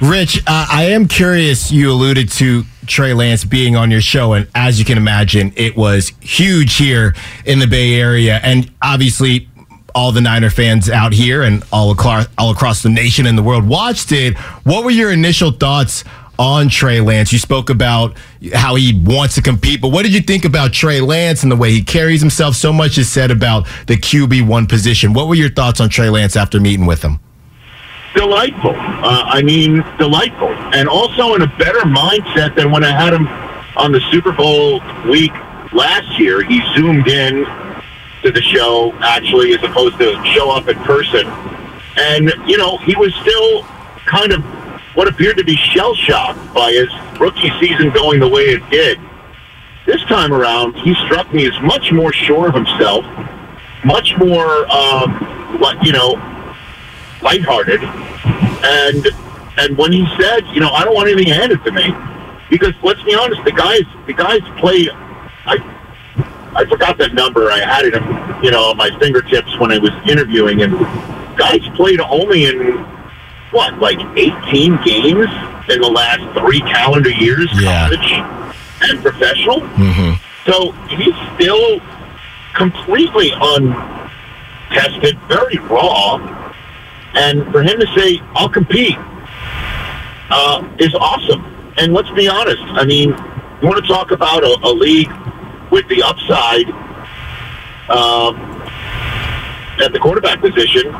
Rich, 0.00 0.42
uh, 0.46 0.66
I 0.70 0.84
am 0.90 1.08
curious. 1.08 1.72
You 1.72 1.90
alluded 1.90 2.30
to 2.32 2.64
Trey 2.86 3.14
Lance 3.14 3.44
being 3.44 3.76
on 3.76 3.90
your 3.90 4.00
show, 4.00 4.34
and 4.34 4.46
as 4.54 4.78
you 4.78 4.84
can 4.84 4.98
imagine, 4.98 5.52
it 5.56 5.76
was 5.76 6.12
huge 6.20 6.76
here 6.76 7.14
in 7.44 7.58
the 7.58 7.66
Bay 7.66 7.94
Area, 7.94 8.40
and 8.42 8.70
obviously. 8.82 9.48
All 9.96 10.12
the 10.12 10.20
Niner 10.20 10.50
fans 10.50 10.90
out 10.90 11.14
here 11.14 11.42
and 11.42 11.64
all 11.72 11.90
across 11.90 12.26
all 12.36 12.50
across 12.50 12.82
the 12.82 12.90
nation 12.90 13.24
and 13.24 13.36
the 13.36 13.42
world 13.42 13.66
watched 13.66 14.12
it. 14.12 14.36
What 14.64 14.84
were 14.84 14.90
your 14.90 15.10
initial 15.10 15.52
thoughts 15.52 16.04
on 16.38 16.68
Trey 16.68 17.00
Lance? 17.00 17.32
You 17.32 17.38
spoke 17.38 17.70
about 17.70 18.14
how 18.52 18.74
he 18.74 18.92
wants 18.94 19.36
to 19.36 19.42
compete, 19.42 19.80
but 19.80 19.88
what 19.88 20.02
did 20.02 20.12
you 20.12 20.20
think 20.20 20.44
about 20.44 20.74
Trey 20.74 21.00
Lance 21.00 21.42
and 21.44 21.50
the 21.50 21.56
way 21.56 21.70
he 21.70 21.82
carries 21.82 22.20
himself? 22.20 22.56
So 22.56 22.74
much 22.74 22.98
is 22.98 23.10
said 23.10 23.30
about 23.30 23.66
the 23.86 23.96
QB 23.96 24.46
one 24.46 24.66
position. 24.66 25.14
What 25.14 25.28
were 25.28 25.34
your 25.34 25.48
thoughts 25.48 25.80
on 25.80 25.88
Trey 25.88 26.10
Lance 26.10 26.36
after 26.36 26.60
meeting 26.60 26.84
with 26.84 27.00
him? 27.02 27.18
delightful. 28.14 28.70
Uh, 28.70 29.24
I 29.26 29.42
mean, 29.42 29.84
delightful, 29.98 30.48
and 30.48 30.88
also 30.88 31.34
in 31.34 31.42
a 31.42 31.46
better 31.58 31.80
mindset 31.80 32.54
than 32.54 32.70
when 32.70 32.82
I 32.82 32.90
had 32.90 33.12
him 33.12 33.28
on 33.76 33.92
the 33.92 34.00
Super 34.10 34.32
Bowl 34.32 34.80
week 35.08 35.32
last 35.72 36.18
year. 36.18 36.42
He 36.42 36.62
zoomed 36.74 37.08
in 37.08 37.44
to 38.22 38.32
the 38.32 38.42
show 38.42 38.92
actually, 39.00 39.54
as 39.54 39.62
opposed 39.62 39.98
to 39.98 40.22
show 40.34 40.50
up 40.50 40.68
in 40.68 40.76
person, 40.78 41.26
and 41.96 42.32
you 42.46 42.56
know 42.56 42.78
he 42.78 42.96
was 42.96 43.14
still 43.16 43.64
kind 44.06 44.32
of 44.32 44.42
what 44.94 45.08
appeared 45.08 45.36
to 45.36 45.44
be 45.44 45.56
shell 45.56 45.94
shocked 45.94 46.54
by 46.54 46.72
his 46.72 46.88
rookie 47.20 47.50
season 47.60 47.90
going 47.90 48.18
the 48.18 48.28
way 48.28 48.44
it 48.44 48.68
did. 48.70 48.98
This 49.84 50.02
time 50.04 50.32
around, 50.32 50.74
he 50.74 50.94
struck 51.06 51.32
me 51.32 51.46
as 51.46 51.60
much 51.62 51.92
more 51.92 52.12
sure 52.12 52.48
of 52.48 52.54
himself, 52.54 53.04
much 53.84 54.16
more, 54.18 54.66
um, 54.72 55.58
like 55.60 55.82
you 55.84 55.92
know, 55.92 56.14
lighthearted. 57.22 57.82
And 58.64 59.06
and 59.58 59.78
when 59.78 59.92
he 59.92 60.06
said, 60.18 60.46
you 60.48 60.60
know, 60.60 60.70
I 60.70 60.84
don't 60.84 60.94
want 60.94 61.08
anything 61.08 61.32
handed 61.32 61.62
to 61.64 61.70
me, 61.70 61.94
because 62.50 62.74
let's 62.82 63.02
be 63.04 63.14
honest, 63.14 63.44
the 63.44 63.52
guys 63.52 63.84
the 64.06 64.12
guys 64.12 64.40
play. 64.58 64.88
I 65.44 65.58
I 66.56 66.64
forgot 66.64 66.96
that 66.98 67.12
number. 67.14 67.50
I 67.50 67.58
had 67.60 67.84
it, 67.84 67.94
you 68.42 68.50
know, 68.50 68.70
on 68.70 68.76
my 68.76 68.90
fingertips 68.98 69.58
when 69.58 69.70
I 69.70 69.78
was 69.78 69.90
interviewing, 70.08 70.62
and 70.62 70.72
guys 71.36 71.60
played 71.76 72.00
only 72.00 72.46
in 72.46 72.78
what, 73.50 73.78
like 73.78 73.98
18 74.16 74.78
games 74.84 75.26
in 75.68 75.80
the 75.80 75.90
last 75.92 76.22
three 76.40 76.60
calendar 76.60 77.10
years, 77.10 77.48
Yeah. 77.60 77.88
college 77.88 78.12
and 78.90 79.02
professional. 79.02 79.60
Mm-hmm. 79.60 80.50
So 80.50 80.72
he's 80.88 81.14
still 81.34 81.80
completely 82.54 83.32
untested, 83.34 85.18
very 85.28 85.58
raw. 85.58 86.16
And 87.14 87.44
for 87.52 87.62
him 87.62 87.78
to 87.80 87.86
say, 87.96 88.20
I'll 88.34 88.48
compete, 88.48 88.96
uh, 90.30 90.66
is 90.78 90.94
awesome. 90.94 91.44
And 91.76 91.92
let's 91.92 92.10
be 92.10 92.28
honest. 92.28 92.62
I 92.62 92.84
mean, 92.84 93.10
you 93.10 93.68
want 93.68 93.82
to 93.84 93.88
talk 93.90 94.10
about 94.10 94.42
a, 94.44 94.58
a 94.62 94.72
league 94.72 95.10
with 95.70 95.88
the 95.88 96.02
upside 96.02 96.68
um, 97.90 98.36
at 99.80 99.92
the 99.92 99.98
quarterback 99.98 100.40
position. 100.40 100.92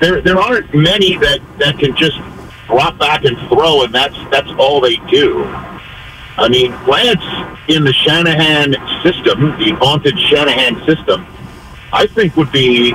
There, 0.00 0.20
there 0.20 0.38
aren't 0.38 0.74
many 0.74 1.16
that, 1.18 1.40
that 1.58 1.78
can 1.78 1.96
just 1.96 2.18
drop 2.66 2.98
back 2.98 3.24
and 3.24 3.36
throw, 3.48 3.84
and 3.84 3.94
that's 3.94 4.16
that's 4.30 4.50
all 4.58 4.80
they 4.80 4.96
do. 5.08 5.44
I 6.36 6.48
mean, 6.48 6.72
Lance 6.86 7.22
in 7.68 7.84
the 7.84 7.92
Shanahan 7.92 8.74
system, 9.02 9.56
the 9.58 9.76
vaunted 9.78 10.18
Shanahan 10.18 10.84
system, 10.84 11.26
I 11.92 12.06
think 12.06 12.36
would 12.36 12.50
be 12.50 12.92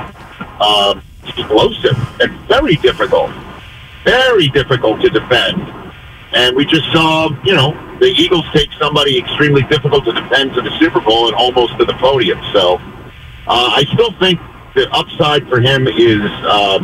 um, 0.60 1.02
explosive 1.26 1.96
and 2.20 2.32
very 2.48 2.76
difficult, 2.76 3.30
very 4.04 4.48
difficult 4.48 5.00
to 5.00 5.08
defend. 5.08 5.79
And 6.32 6.54
we 6.54 6.64
just 6.64 6.90
saw, 6.92 7.30
you 7.44 7.54
know, 7.54 7.72
the 7.98 8.06
Eagles 8.06 8.44
take 8.52 8.70
somebody 8.78 9.18
extremely 9.18 9.62
difficult 9.64 10.04
to 10.04 10.12
defend 10.12 10.54
to 10.54 10.60
the 10.60 10.70
Super 10.78 11.00
Bowl 11.00 11.26
and 11.26 11.34
almost 11.34 11.76
to 11.78 11.84
the 11.84 11.94
podium. 11.94 12.40
So 12.52 12.76
uh, 13.46 13.72
I 13.74 13.84
still 13.92 14.12
think 14.12 14.40
the 14.74 14.90
upside 14.92 15.48
for 15.48 15.60
him 15.60 15.88
is 15.88 16.20
uh, 16.44 16.78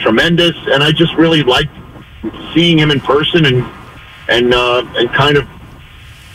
tremendous, 0.00 0.54
and 0.66 0.82
I 0.82 0.92
just 0.92 1.14
really 1.14 1.42
liked 1.42 1.72
seeing 2.52 2.78
him 2.78 2.90
in 2.90 3.00
person 3.00 3.46
and 3.46 3.64
and 4.28 4.54
uh, 4.54 4.84
and 4.96 5.08
kind 5.10 5.36
of 5.36 5.48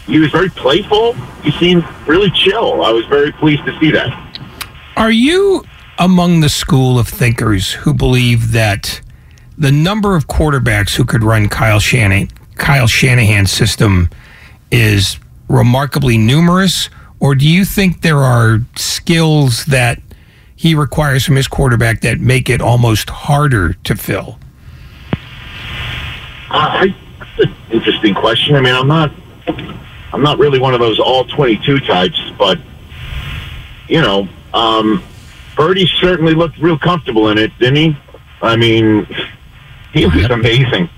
he 0.07 0.17
was 0.17 0.31
very 0.31 0.49
playful. 0.49 1.13
He 1.43 1.51
seemed 1.51 1.85
really 2.07 2.31
chill. 2.31 2.83
I 2.83 2.91
was 2.91 3.05
very 3.05 3.31
pleased 3.31 3.65
to 3.65 3.79
see 3.79 3.91
that. 3.91 4.09
Are 4.97 5.11
you 5.11 5.63
among 5.99 6.39
the 6.39 6.49
school 6.49 6.97
of 6.97 7.07
thinkers 7.07 7.71
who 7.71 7.93
believe 7.93 8.51
that 8.53 9.01
the 9.57 9.71
number 9.71 10.15
of 10.15 10.27
quarterbacks 10.27 10.95
who 10.95 11.05
could 11.05 11.23
run 11.23 11.49
Kyle 11.49 11.79
Shanahan, 11.79 12.29
Kyle 12.59 12.87
Shanahan's 12.87 13.51
system 13.51 14.09
is 14.69 15.17
remarkably 15.47 16.17
numerous, 16.17 16.89
or 17.19 17.33
do 17.33 17.47
you 17.47 17.65
think 17.65 18.01
there 18.01 18.19
are 18.19 18.59
skills 18.75 19.65
that 19.65 19.99
he 20.55 20.75
requires 20.75 21.25
from 21.25 21.37
his 21.37 21.47
quarterback 21.47 22.01
that 22.01 22.19
make 22.19 22.49
it 22.49 22.61
almost 22.61 23.09
harder 23.09 23.73
to 23.73 23.95
fill? 23.95 24.37
I, 26.51 26.93
interesting 27.71 28.13
question. 28.13 28.55
I 28.55 28.61
mean, 28.61 28.75
I'm 28.75 28.87
not, 28.87 29.11
I'm 30.13 30.21
not 30.21 30.37
really 30.37 30.59
one 30.59 30.73
of 30.73 30.79
those 30.79 30.99
all 30.99 31.23
22 31.23 31.79
types, 31.79 32.19
but 32.37 32.59
you 33.87 34.01
know, 34.01 34.27
um, 34.53 35.01
Purdy 35.55 35.87
certainly 35.99 36.33
looked 36.33 36.57
real 36.59 36.77
comfortable 36.77 37.29
in 37.29 37.37
it, 37.37 37.57
didn't 37.57 37.75
he? 37.75 37.97
I 38.41 38.55
mean, 38.55 39.07
he 39.93 40.05
was 40.05 40.25
amazing. 40.25 40.89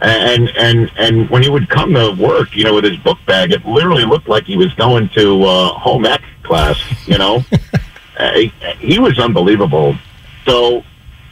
And 0.00 0.48
and 0.56 0.90
and 0.96 1.28
when 1.28 1.42
he 1.42 1.48
would 1.48 1.68
come 1.68 1.92
to 1.94 2.12
work, 2.12 2.54
you 2.54 2.64
know, 2.64 2.74
with 2.74 2.84
his 2.84 2.96
book 2.98 3.18
bag, 3.26 3.52
it 3.52 3.66
literally 3.66 4.04
looked 4.04 4.28
like 4.28 4.44
he 4.44 4.56
was 4.56 4.72
going 4.74 5.08
to 5.10 5.42
uh, 5.42 5.68
home 5.72 6.06
ec 6.06 6.22
class. 6.44 6.80
You 7.06 7.18
know, 7.18 7.44
uh, 8.18 8.32
he, 8.32 8.52
he 8.78 8.98
was 9.00 9.18
unbelievable. 9.18 9.96
So 10.44 10.84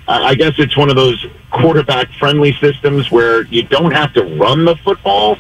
I 0.08 0.34
guess 0.34 0.54
it's 0.58 0.76
one 0.76 0.88
of 0.88 0.96
those 0.96 1.24
quarterback 1.50 2.10
friendly 2.12 2.52
systems 2.54 3.10
where 3.10 3.42
you 3.46 3.64
don't 3.64 3.90
have 3.90 4.12
to 4.14 4.24
run 4.36 4.64
the 4.64 4.76
football 4.76 5.38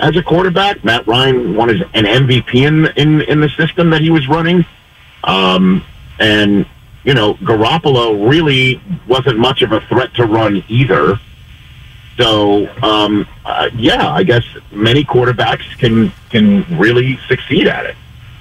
as 0.00 0.16
a 0.16 0.22
quarterback. 0.22 0.84
Matt 0.84 1.06
Ryan 1.06 1.56
won 1.56 1.70
his, 1.70 1.80
an 1.94 2.04
MVP 2.04 2.66
in, 2.66 2.86
in 2.96 3.22
in 3.22 3.40
the 3.40 3.48
system 3.50 3.90
that 3.90 4.02
he 4.02 4.10
was 4.10 4.28
running, 4.28 4.66
um, 5.24 5.82
and 6.18 6.66
you 7.04 7.14
know 7.14 7.34
Garoppolo 7.34 8.28
really 8.28 8.82
wasn't 9.06 9.38
much 9.38 9.62
of 9.62 9.72
a 9.72 9.80
threat 9.82 10.12
to 10.14 10.26
run 10.26 10.62
either. 10.68 11.18
So 12.16 12.68
um, 12.82 13.26
uh, 13.44 13.70
yeah, 13.74 14.12
I 14.12 14.22
guess 14.22 14.44
many 14.70 15.04
quarterbacks 15.04 15.78
can 15.78 16.12
can 16.30 16.64
really 16.78 17.18
succeed 17.28 17.66
at 17.66 17.86
it 17.86 17.96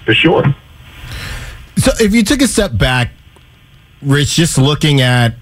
for 0.06 0.14
sure. 0.14 0.56
So 1.78 1.92
if 2.00 2.14
you 2.14 2.24
took 2.24 2.42
a 2.42 2.48
step 2.48 2.78
back, 2.78 3.12
Rich, 4.02 4.36
just 4.36 4.58
looking 4.58 5.02
at 5.02 5.36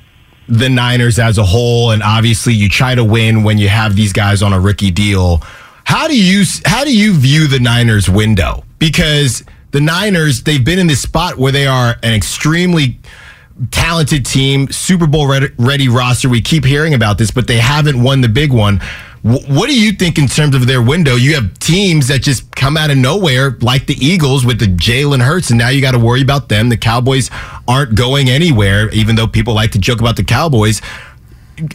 the 0.47 0.69
Niners 0.69 1.19
as 1.19 1.37
a 1.37 1.43
whole, 1.43 1.91
and 1.91 2.01
obviously 2.01 2.53
you 2.53 2.69
try 2.69 2.95
to 2.95 3.03
win 3.03 3.43
when 3.43 3.57
you 3.57 3.69
have 3.69 3.95
these 3.95 4.13
guys 4.13 4.41
on 4.41 4.53
a 4.53 4.59
rookie 4.59 4.91
deal. 4.91 5.37
How 5.83 6.07
do 6.07 6.19
you 6.19 6.43
how 6.65 6.83
do 6.83 6.95
you 6.95 7.13
view 7.13 7.47
the 7.47 7.59
Niners 7.59 8.09
window? 8.09 8.63
Because 8.77 9.43
the 9.71 9.81
Niners, 9.81 10.43
they've 10.43 10.63
been 10.63 10.79
in 10.79 10.87
this 10.87 11.01
spot 11.01 11.37
where 11.37 11.51
they 11.51 11.67
are 11.67 11.95
an 12.03 12.13
extremely 12.13 12.99
talented 13.71 14.25
team, 14.25 14.71
Super 14.71 15.07
Bowl 15.07 15.27
ready, 15.27 15.89
roster. 15.89 16.29
We 16.29 16.41
keep 16.41 16.65
hearing 16.65 16.93
about 16.93 17.17
this, 17.17 17.31
but 17.31 17.47
they 17.47 17.57
haven't 17.57 18.01
won 18.01 18.21
the 18.21 18.29
big 18.29 18.51
one. 18.51 18.81
What 19.21 19.67
do 19.67 19.77
you 19.77 19.91
think 19.91 20.17
in 20.17 20.27
terms 20.27 20.55
of 20.55 20.65
their 20.65 20.81
window? 20.81 21.15
You 21.15 21.35
have 21.35 21.59
teams 21.59 22.07
that 22.07 22.21
just 22.21 22.55
come 22.55 22.77
out 22.77 22.89
of 22.89 22.97
nowhere, 22.97 23.57
like 23.59 23.85
the 23.85 23.95
Eagles 23.95 24.45
with 24.45 24.59
the 24.59 24.67
Jalen 24.67 25.21
Hurts, 25.21 25.49
and 25.49 25.59
now 25.59 25.67
you 25.67 25.81
got 25.81 25.91
to 25.91 25.99
worry 25.99 26.21
about 26.21 26.47
them. 26.47 26.69
The 26.69 26.77
Cowboys 26.77 27.29
aren't 27.67 27.95
going 27.95 28.29
anywhere, 28.29 28.89
even 28.91 29.17
though 29.17 29.27
people 29.27 29.53
like 29.53 29.71
to 29.71 29.79
joke 29.79 29.99
about 29.99 30.15
the 30.15 30.23
Cowboys. 30.23 30.81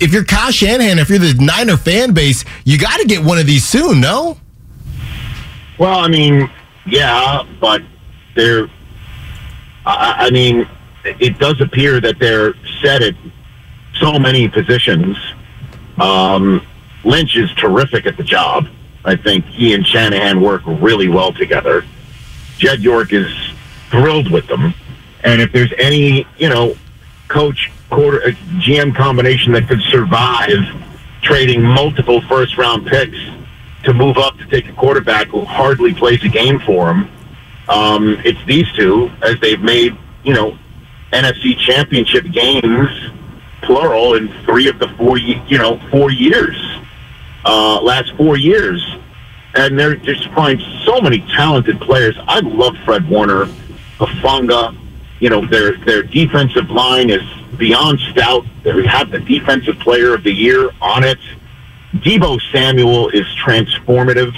If 0.00 0.14
you're 0.14 0.25
Kyle 0.25 0.50
Shanahan, 0.50 0.99
if 0.99 1.11
you're 1.11 1.19
the 1.19 1.35
Niner 1.35 1.76
fan 1.76 2.14
base, 2.14 2.47
you 2.64 2.79
got 2.79 2.99
to 3.00 3.07
get 3.07 3.23
one 3.23 3.37
of 3.38 3.47
these 3.47 3.67
soon, 3.67 4.00
no? 4.00 4.38
Well, 5.79 5.99
I 5.99 6.09
mean, 6.09 6.50
yeah, 6.87 7.43
but 7.61 7.83
they're. 8.35 8.71
I, 9.85 10.26
I 10.26 10.31
mean, 10.31 10.67
it 11.04 11.38
does 11.38 11.61
appear 11.61 12.00
that 12.00 12.18
they're 12.18 12.54
set 12.82 13.02
at 13.02 13.14
so 13.94 14.18
many 14.18 14.49
positions. 14.49 15.16
Um, 15.99 16.66
Lynch 17.04 17.37
is 17.37 17.52
terrific 17.52 18.06
at 18.06 18.16
the 18.16 18.25
job. 18.25 18.66
I 19.04 19.16
think 19.16 19.44
he 19.44 19.75
and 19.75 19.87
Shanahan 19.87 20.40
work 20.40 20.62
really 20.66 21.08
well 21.08 21.32
together. 21.32 21.84
Jed 22.56 22.80
York 22.80 23.12
is 23.12 23.30
thrilled 23.90 24.30
with 24.30 24.46
them, 24.46 24.73
and 25.23 25.40
if 25.42 25.52
there's 25.52 25.73
any, 25.78 26.26
you 26.38 26.49
know, 26.49 26.75
coach 27.28 27.70
quarter 27.90 28.23
uh, 28.23 28.30
GM 28.61 28.94
combination 28.94 29.52
that 29.52 29.68
could 29.68 29.82
survive 29.82 30.61
trading 31.23 31.62
multiple 31.62 32.20
first 32.23 32.56
round 32.56 32.87
picks 32.87 33.18
to 33.84 33.92
move 33.92 34.16
up 34.16 34.37
to 34.38 34.46
take 34.46 34.68
a 34.68 34.73
quarterback 34.73 35.28
who 35.28 35.44
hardly 35.44 35.92
plays 35.92 36.23
a 36.25 36.28
game 36.28 36.58
for 36.61 36.90
him. 36.90 37.11
Um, 37.68 38.20
it's 38.25 38.42
these 38.46 38.70
two, 38.73 39.11
as 39.23 39.38
they've 39.40 39.61
made, 39.61 39.96
you 40.23 40.34
know, 40.34 40.58
NFC 41.14 41.56
championship 41.56 42.25
games, 42.33 42.90
plural, 43.62 44.14
in 44.14 44.28
three 44.44 44.68
of 44.68 44.78
the 44.80 44.88
four, 44.99 45.16
you 45.16 45.59
know, 45.59 45.78
four 45.90 46.11
years, 46.11 46.56
uh, 47.44 47.80
last 47.80 48.12
four 48.16 48.37
years. 48.37 48.85
And 49.54 49.78
they're 49.78 49.95
just 49.95 50.28
find 50.30 50.60
so 50.84 51.00
many 51.00 51.21
talented 51.21 51.80
players. 51.80 52.17
I 52.26 52.41
love 52.41 52.76
Fred 52.84 53.08
Warner, 53.08 53.47
Hufanga. 53.99 54.76
You 55.21 55.30
know, 55.30 55.47
their 55.47 55.76
their 55.78 56.02
defensive 56.02 56.71
line 56.71 57.08
is 57.08 57.23
beyond 57.56 58.00
stout. 58.10 58.45
They 58.65 58.84
have 58.84 59.12
the 59.12 59.21
defensive 59.21 59.78
player 59.78 60.12
of 60.12 60.25
the 60.25 60.32
year 60.32 60.71
on 60.80 61.04
it. 61.04 61.21
Deebo 61.95 62.41
Samuel 62.50 63.08
is 63.10 63.25
transformative. 63.47 64.34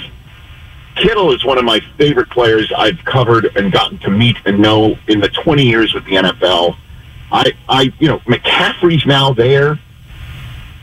Kittle 0.97 1.31
is 1.31 1.45
one 1.45 1.57
of 1.57 1.65
my 1.65 1.79
favorite 1.97 2.29
players 2.29 2.71
I've 2.75 3.03
covered 3.05 3.55
and 3.55 3.71
gotten 3.71 3.99
to 3.99 4.09
meet 4.09 4.37
and 4.45 4.59
know 4.59 4.97
in 5.07 5.19
the 5.19 5.29
20 5.29 5.63
years 5.63 5.93
with 5.93 6.05
the 6.05 6.13
NFL. 6.13 6.75
I, 7.31 7.53
I, 7.69 7.93
you 7.99 8.07
know, 8.07 8.19
McCaffrey's 8.19 9.05
now 9.05 9.33
there. 9.33 9.79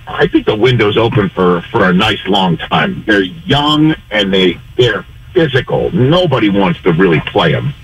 I 0.07 0.27
think 0.27 0.47
the 0.47 0.55
window's 0.55 0.97
open 0.97 1.31
for, 1.31 1.63
for 1.63 1.89
a 1.89 1.93
nice 1.93 2.25
long 2.27 2.57
time. 2.59 3.03
They're 3.07 3.23
young 3.23 3.95
and 4.11 4.33
they, 4.33 4.61
they're 4.77 5.05
physical. 5.33 5.91
Nobody 5.93 6.49
wants 6.49 6.81
to 6.83 6.93
really 6.93 7.21
play 7.21 7.53
them. 7.53 7.75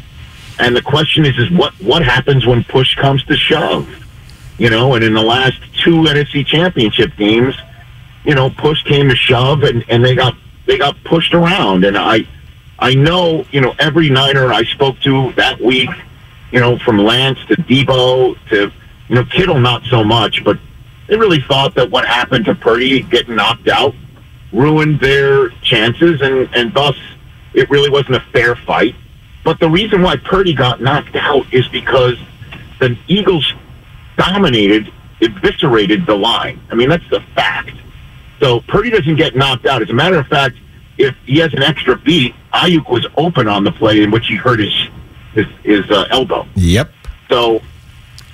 And 0.58 0.76
the 0.76 0.82
question 0.82 1.24
is, 1.24 1.36
is 1.38 1.50
what, 1.50 1.72
what 1.80 2.02
happens 2.02 2.46
when 2.46 2.62
push 2.64 2.94
comes 2.94 3.24
to 3.24 3.36
shove? 3.36 3.88
You 4.58 4.68
know, 4.68 4.94
and 4.94 5.02
in 5.02 5.14
the 5.14 5.22
last 5.22 5.58
two 5.82 6.02
NFC 6.02 6.46
championship 6.46 7.16
games, 7.16 7.56
you 8.24 8.34
know, 8.34 8.50
push 8.50 8.84
came 8.84 9.08
to 9.08 9.16
shove 9.16 9.62
and, 9.62 9.84
and 9.88 10.04
they 10.04 10.14
got 10.14 10.36
they 10.70 10.78
got 10.78 11.02
pushed 11.04 11.34
around. 11.34 11.84
And 11.84 11.98
I 11.98 12.26
I 12.78 12.94
know, 12.94 13.44
you 13.50 13.60
know, 13.60 13.74
every 13.78 14.08
Niner 14.08 14.52
I 14.52 14.62
spoke 14.64 15.00
to 15.00 15.32
that 15.32 15.60
week, 15.60 15.90
you 16.52 16.60
know, 16.60 16.78
from 16.78 16.98
Lance 16.98 17.38
to 17.48 17.56
Deebo 17.56 18.38
to 18.48 18.72
you 19.08 19.14
know, 19.16 19.24
Kittle 19.24 19.58
not 19.58 19.82
so 19.86 20.04
much, 20.04 20.44
but 20.44 20.56
they 21.08 21.16
really 21.16 21.40
thought 21.40 21.74
that 21.74 21.90
what 21.90 22.06
happened 22.06 22.44
to 22.44 22.54
Purdy 22.54 23.02
getting 23.02 23.34
knocked 23.34 23.66
out 23.66 23.94
ruined 24.52 25.00
their 25.00 25.48
chances 25.62 26.20
and, 26.22 26.48
and 26.54 26.72
thus 26.72 26.96
it 27.52 27.68
really 27.68 27.90
wasn't 27.90 28.14
a 28.14 28.20
fair 28.32 28.54
fight. 28.54 28.94
But 29.44 29.58
the 29.58 29.68
reason 29.68 30.02
why 30.02 30.16
Purdy 30.16 30.54
got 30.54 30.80
knocked 30.80 31.16
out 31.16 31.52
is 31.52 31.66
because 31.68 32.16
the 32.78 32.96
Eagles 33.08 33.52
dominated, 34.16 34.92
eviscerated 35.20 36.06
the 36.06 36.14
line. 36.14 36.60
I 36.70 36.76
mean, 36.76 36.88
that's 36.88 37.08
the 37.10 37.20
fact. 37.34 37.72
So 38.40 38.60
Purdy 38.60 38.90
doesn't 38.90 39.16
get 39.16 39.36
knocked 39.36 39.66
out. 39.66 39.82
As 39.82 39.90
a 39.90 39.94
matter 39.94 40.18
of 40.18 40.26
fact, 40.26 40.56
if 40.98 41.14
he 41.24 41.38
has 41.38 41.52
an 41.52 41.62
extra 41.62 41.96
beat, 41.96 42.34
Aiyuk 42.52 42.90
was 42.90 43.06
open 43.16 43.48
on 43.48 43.64
the 43.64 43.72
play 43.72 44.02
in 44.02 44.10
which 44.10 44.26
he 44.26 44.36
hurt 44.36 44.60
his 44.60 44.88
his, 45.34 45.46
his 45.62 45.90
uh, 45.90 46.06
elbow. 46.10 46.46
Yep. 46.56 46.90
So, 47.28 47.62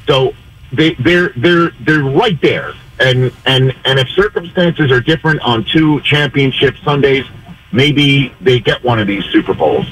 so 0.06 0.34
they 0.72 0.94
they're 0.94 1.30
they're 1.36 1.70
they're 1.80 2.02
right 2.02 2.40
there. 2.40 2.74
And 2.98 3.30
and 3.44 3.74
and 3.84 3.98
if 3.98 4.08
circumstances 4.10 4.90
are 4.90 5.00
different 5.00 5.40
on 5.42 5.64
two 5.64 6.00
championship 6.00 6.76
Sundays, 6.82 7.26
maybe 7.72 8.32
they 8.40 8.58
get 8.58 8.82
one 8.82 8.98
of 8.98 9.06
these 9.06 9.24
Super 9.26 9.52
Bowls. 9.52 9.86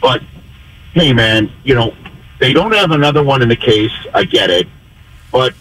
But 0.00 0.22
hey, 0.92 1.12
man, 1.12 1.50
you 1.64 1.74
know 1.74 1.94
they 2.38 2.52
don't 2.52 2.72
have 2.72 2.92
another 2.92 3.24
one 3.24 3.42
in 3.42 3.48
the 3.48 3.56
case. 3.56 3.92
I 4.14 4.24
get 4.24 4.50
it, 4.50 4.68
but 5.32 5.54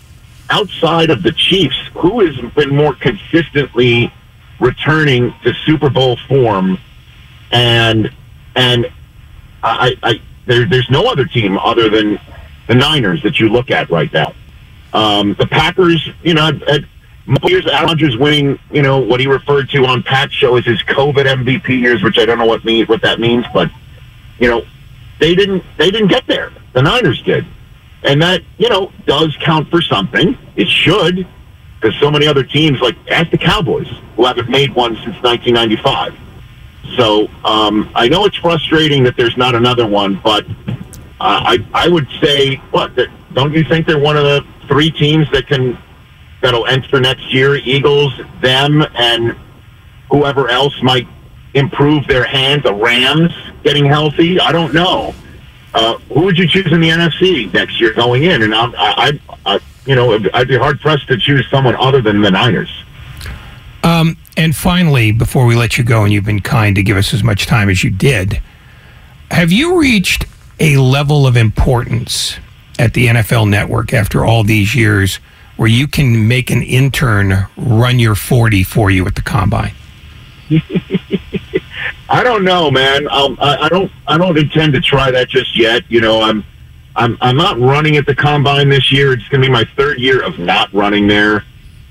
outside 0.49 1.09
of 1.09 1.23
the 1.23 1.31
Chiefs, 1.31 1.77
who 1.93 2.25
has 2.25 2.35
been 2.53 2.75
more 2.75 2.95
consistently 2.95 4.11
returning 4.59 5.33
to 5.43 5.53
Super 5.65 5.89
Bowl 5.89 6.17
form, 6.27 6.77
and 7.51 8.11
and 8.55 8.91
I, 9.63 9.95
I 10.03 10.21
there, 10.45 10.65
there's 10.65 10.89
no 10.89 11.05
other 11.05 11.25
team 11.25 11.57
other 11.57 11.89
than 11.89 12.19
the 12.67 12.75
Niners 12.75 13.21
that 13.23 13.39
you 13.39 13.49
look 13.49 13.71
at 13.71 13.89
right 13.89 14.11
now. 14.11 14.33
Um, 14.93 15.35
the 15.35 15.47
Packers, 15.47 16.09
you 16.23 16.33
know, 16.33 16.51
at, 16.67 16.83
years 17.43 17.65
Rodgers 17.65 18.15
winning, 18.17 18.59
you 18.71 18.81
know, 18.81 18.99
what 18.99 19.19
he 19.19 19.27
referred 19.27 19.69
to 19.71 19.85
on 19.85 20.03
Pat's 20.03 20.33
show 20.33 20.55
as 20.57 20.65
his 20.65 20.81
COVID 20.83 21.25
MVP 21.25 21.67
years, 21.69 22.03
which 22.03 22.17
I 22.17 22.25
don't 22.25 22.37
know 22.37 22.45
what 22.45 22.63
mean 22.63 22.85
what 22.85 23.01
that 23.01 23.19
means, 23.19 23.45
but 23.53 23.69
you 24.39 24.49
know, 24.49 24.63
they 25.19 25.35
didn't 25.35 25.63
they 25.77 25.91
didn't 25.91 26.09
get 26.09 26.25
there. 26.27 26.51
The 26.73 26.81
Niners 26.81 27.21
did, 27.23 27.45
and 28.05 28.21
that 28.21 28.43
you 28.57 28.69
know 28.69 28.91
does 29.05 29.35
count 29.41 29.69
for 29.69 29.81
something. 29.81 30.37
It 30.55 30.69
should, 30.69 31.27
because 31.75 31.99
so 31.99 32.09
many 32.09 32.27
other 32.27 32.43
teams, 32.43 32.79
like 32.79 32.95
ask 33.09 33.31
the 33.31 33.37
Cowboys, 33.37 33.87
who 34.15 34.25
haven't 34.25 34.49
made 34.49 34.73
one 34.73 34.95
since 34.95 35.21
1995. 35.21 36.15
So 36.95 37.27
um, 37.43 37.89
I 37.95 38.07
know 38.07 38.25
it's 38.25 38.37
frustrating 38.37 39.03
that 39.03 39.17
there's 39.17 39.35
not 39.35 39.55
another 39.55 39.87
one, 39.87 40.19
but 40.23 40.45
uh, 40.67 40.73
I 41.19 41.67
I 41.73 41.87
would 41.87 42.07
say 42.21 42.55
what 42.71 42.91
don't 43.33 43.53
you 43.53 43.63
think 43.63 43.87
they're 43.87 43.99
one 43.99 44.15
of 44.15 44.23
the 44.23 44.45
three 44.67 44.91
teams 44.91 45.29
that 45.31 45.47
can 45.47 45.77
that'll 46.41 46.67
enter 46.67 46.99
next 46.99 47.33
year? 47.33 47.55
Eagles, 47.55 48.13
them, 48.41 48.83
and 48.95 49.35
whoever 50.11 50.47
else 50.49 50.79
might 50.83 51.07
improve 51.55 52.05
their 52.07 52.23
hand. 52.23 52.63
The 52.63 52.73
Rams 52.73 53.33
getting 53.63 53.85
healthy. 53.85 54.39
I 54.39 54.51
don't 54.51 54.73
know. 54.73 55.15
Uh, 55.75 55.97
who 56.13 56.21
would 56.21 56.37
you 56.37 56.47
choose 56.47 56.71
in 56.71 56.79
the 56.79 56.87
NFC 56.87 57.51
next 57.53 57.81
year 57.81 57.91
going 57.91 58.23
in? 58.23 58.43
And 58.43 58.55
I'm, 58.55 58.73
I, 58.75 59.19
I, 59.45 59.55
I, 59.55 59.59
you 59.85 59.93
know, 59.93 60.17
I'd 60.33 60.47
be 60.47 60.57
hard 60.57 60.79
pressed 60.79 61.07
to 61.09 61.17
choose 61.17 61.45
someone 61.49 61.75
other 61.75 62.01
than 62.01 62.21
the 62.21 62.31
Niners. 62.31 62.71
Um, 63.83 64.15
and 64.37 64.55
finally, 64.55 65.11
before 65.11 65.45
we 65.45 65.53
let 65.55 65.77
you 65.77 65.83
go, 65.83 66.05
and 66.05 66.13
you've 66.13 66.23
been 66.23 66.39
kind 66.39 66.77
to 66.77 66.81
give 66.81 66.95
us 66.95 67.13
as 67.13 67.23
much 67.23 67.45
time 67.45 67.69
as 67.69 67.83
you 67.83 67.89
did, 67.89 68.41
have 69.31 69.51
you 69.51 69.77
reached 69.77 70.25
a 70.61 70.77
level 70.77 71.27
of 71.27 71.35
importance 71.35 72.37
at 72.79 72.93
the 72.93 73.07
NFL 73.07 73.49
Network 73.49 73.93
after 73.93 74.23
all 74.23 74.45
these 74.45 74.75
years 74.75 75.17
where 75.57 75.67
you 75.67 75.87
can 75.87 76.25
make 76.25 76.49
an 76.51 76.63
intern 76.63 77.47
run 77.57 77.99
your 77.99 78.15
40 78.15 78.63
for 78.63 78.89
you 78.89 79.05
at 79.07 79.15
the 79.15 79.21
combine? 79.21 79.73
I 82.09 82.23
don't 82.23 82.43
know, 82.43 82.69
man. 82.69 83.07
Um, 83.09 83.37
I, 83.41 83.57
I 83.65 83.69
don't. 83.69 83.91
I 84.07 84.17
don't 84.17 84.37
intend 84.37 84.73
to 84.73 84.81
try 84.81 85.11
that 85.11 85.27
just 85.29 85.57
yet. 85.57 85.83
You 85.89 86.01
know, 86.01 86.21
I'm. 86.21 86.43
I'm. 86.95 87.17
I'm 87.21 87.35
not 87.37 87.59
running 87.59 87.97
at 87.97 88.05
the 88.05 88.15
combine 88.15 88.69
this 88.69 88.91
year. 88.91 89.13
It's 89.13 89.27
going 89.29 89.41
to 89.41 89.47
be 89.47 89.51
my 89.51 89.65
third 89.75 89.99
year 89.99 90.23
of 90.23 90.37
not 90.39 90.71
running 90.73 91.07
there, 91.07 91.43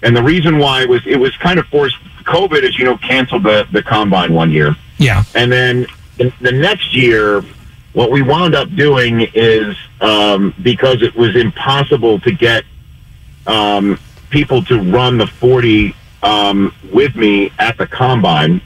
and 0.02 0.16
the 0.16 0.22
reason 0.22 0.58
why 0.58 0.84
was 0.84 1.04
it 1.06 1.16
was 1.16 1.36
kind 1.38 1.58
of 1.58 1.66
forced. 1.66 1.96
COVID, 2.24 2.62
as 2.62 2.78
you 2.78 2.84
know, 2.86 2.96
canceled 2.98 3.42
the 3.42 3.66
the 3.72 3.82
combine 3.82 4.32
one 4.32 4.50
year, 4.50 4.74
Yeah. 4.98 5.24
and 5.34 5.52
then 5.52 5.86
the, 6.16 6.32
the 6.40 6.52
next 6.52 6.94
year, 6.94 7.42
what 7.92 8.10
we 8.10 8.22
wound 8.22 8.54
up 8.54 8.74
doing 8.74 9.28
is 9.34 9.76
um, 10.00 10.54
because 10.62 11.02
it 11.02 11.14
was 11.14 11.36
impossible 11.36 12.18
to 12.20 12.32
get 12.32 12.64
um, 13.46 13.98
people 14.30 14.64
to 14.64 14.80
run 14.80 15.18
the 15.18 15.26
40 15.26 15.94
um, 16.22 16.72
with 16.94 17.14
me 17.14 17.52
at 17.58 17.76
the 17.76 17.86
combine. 17.86 18.62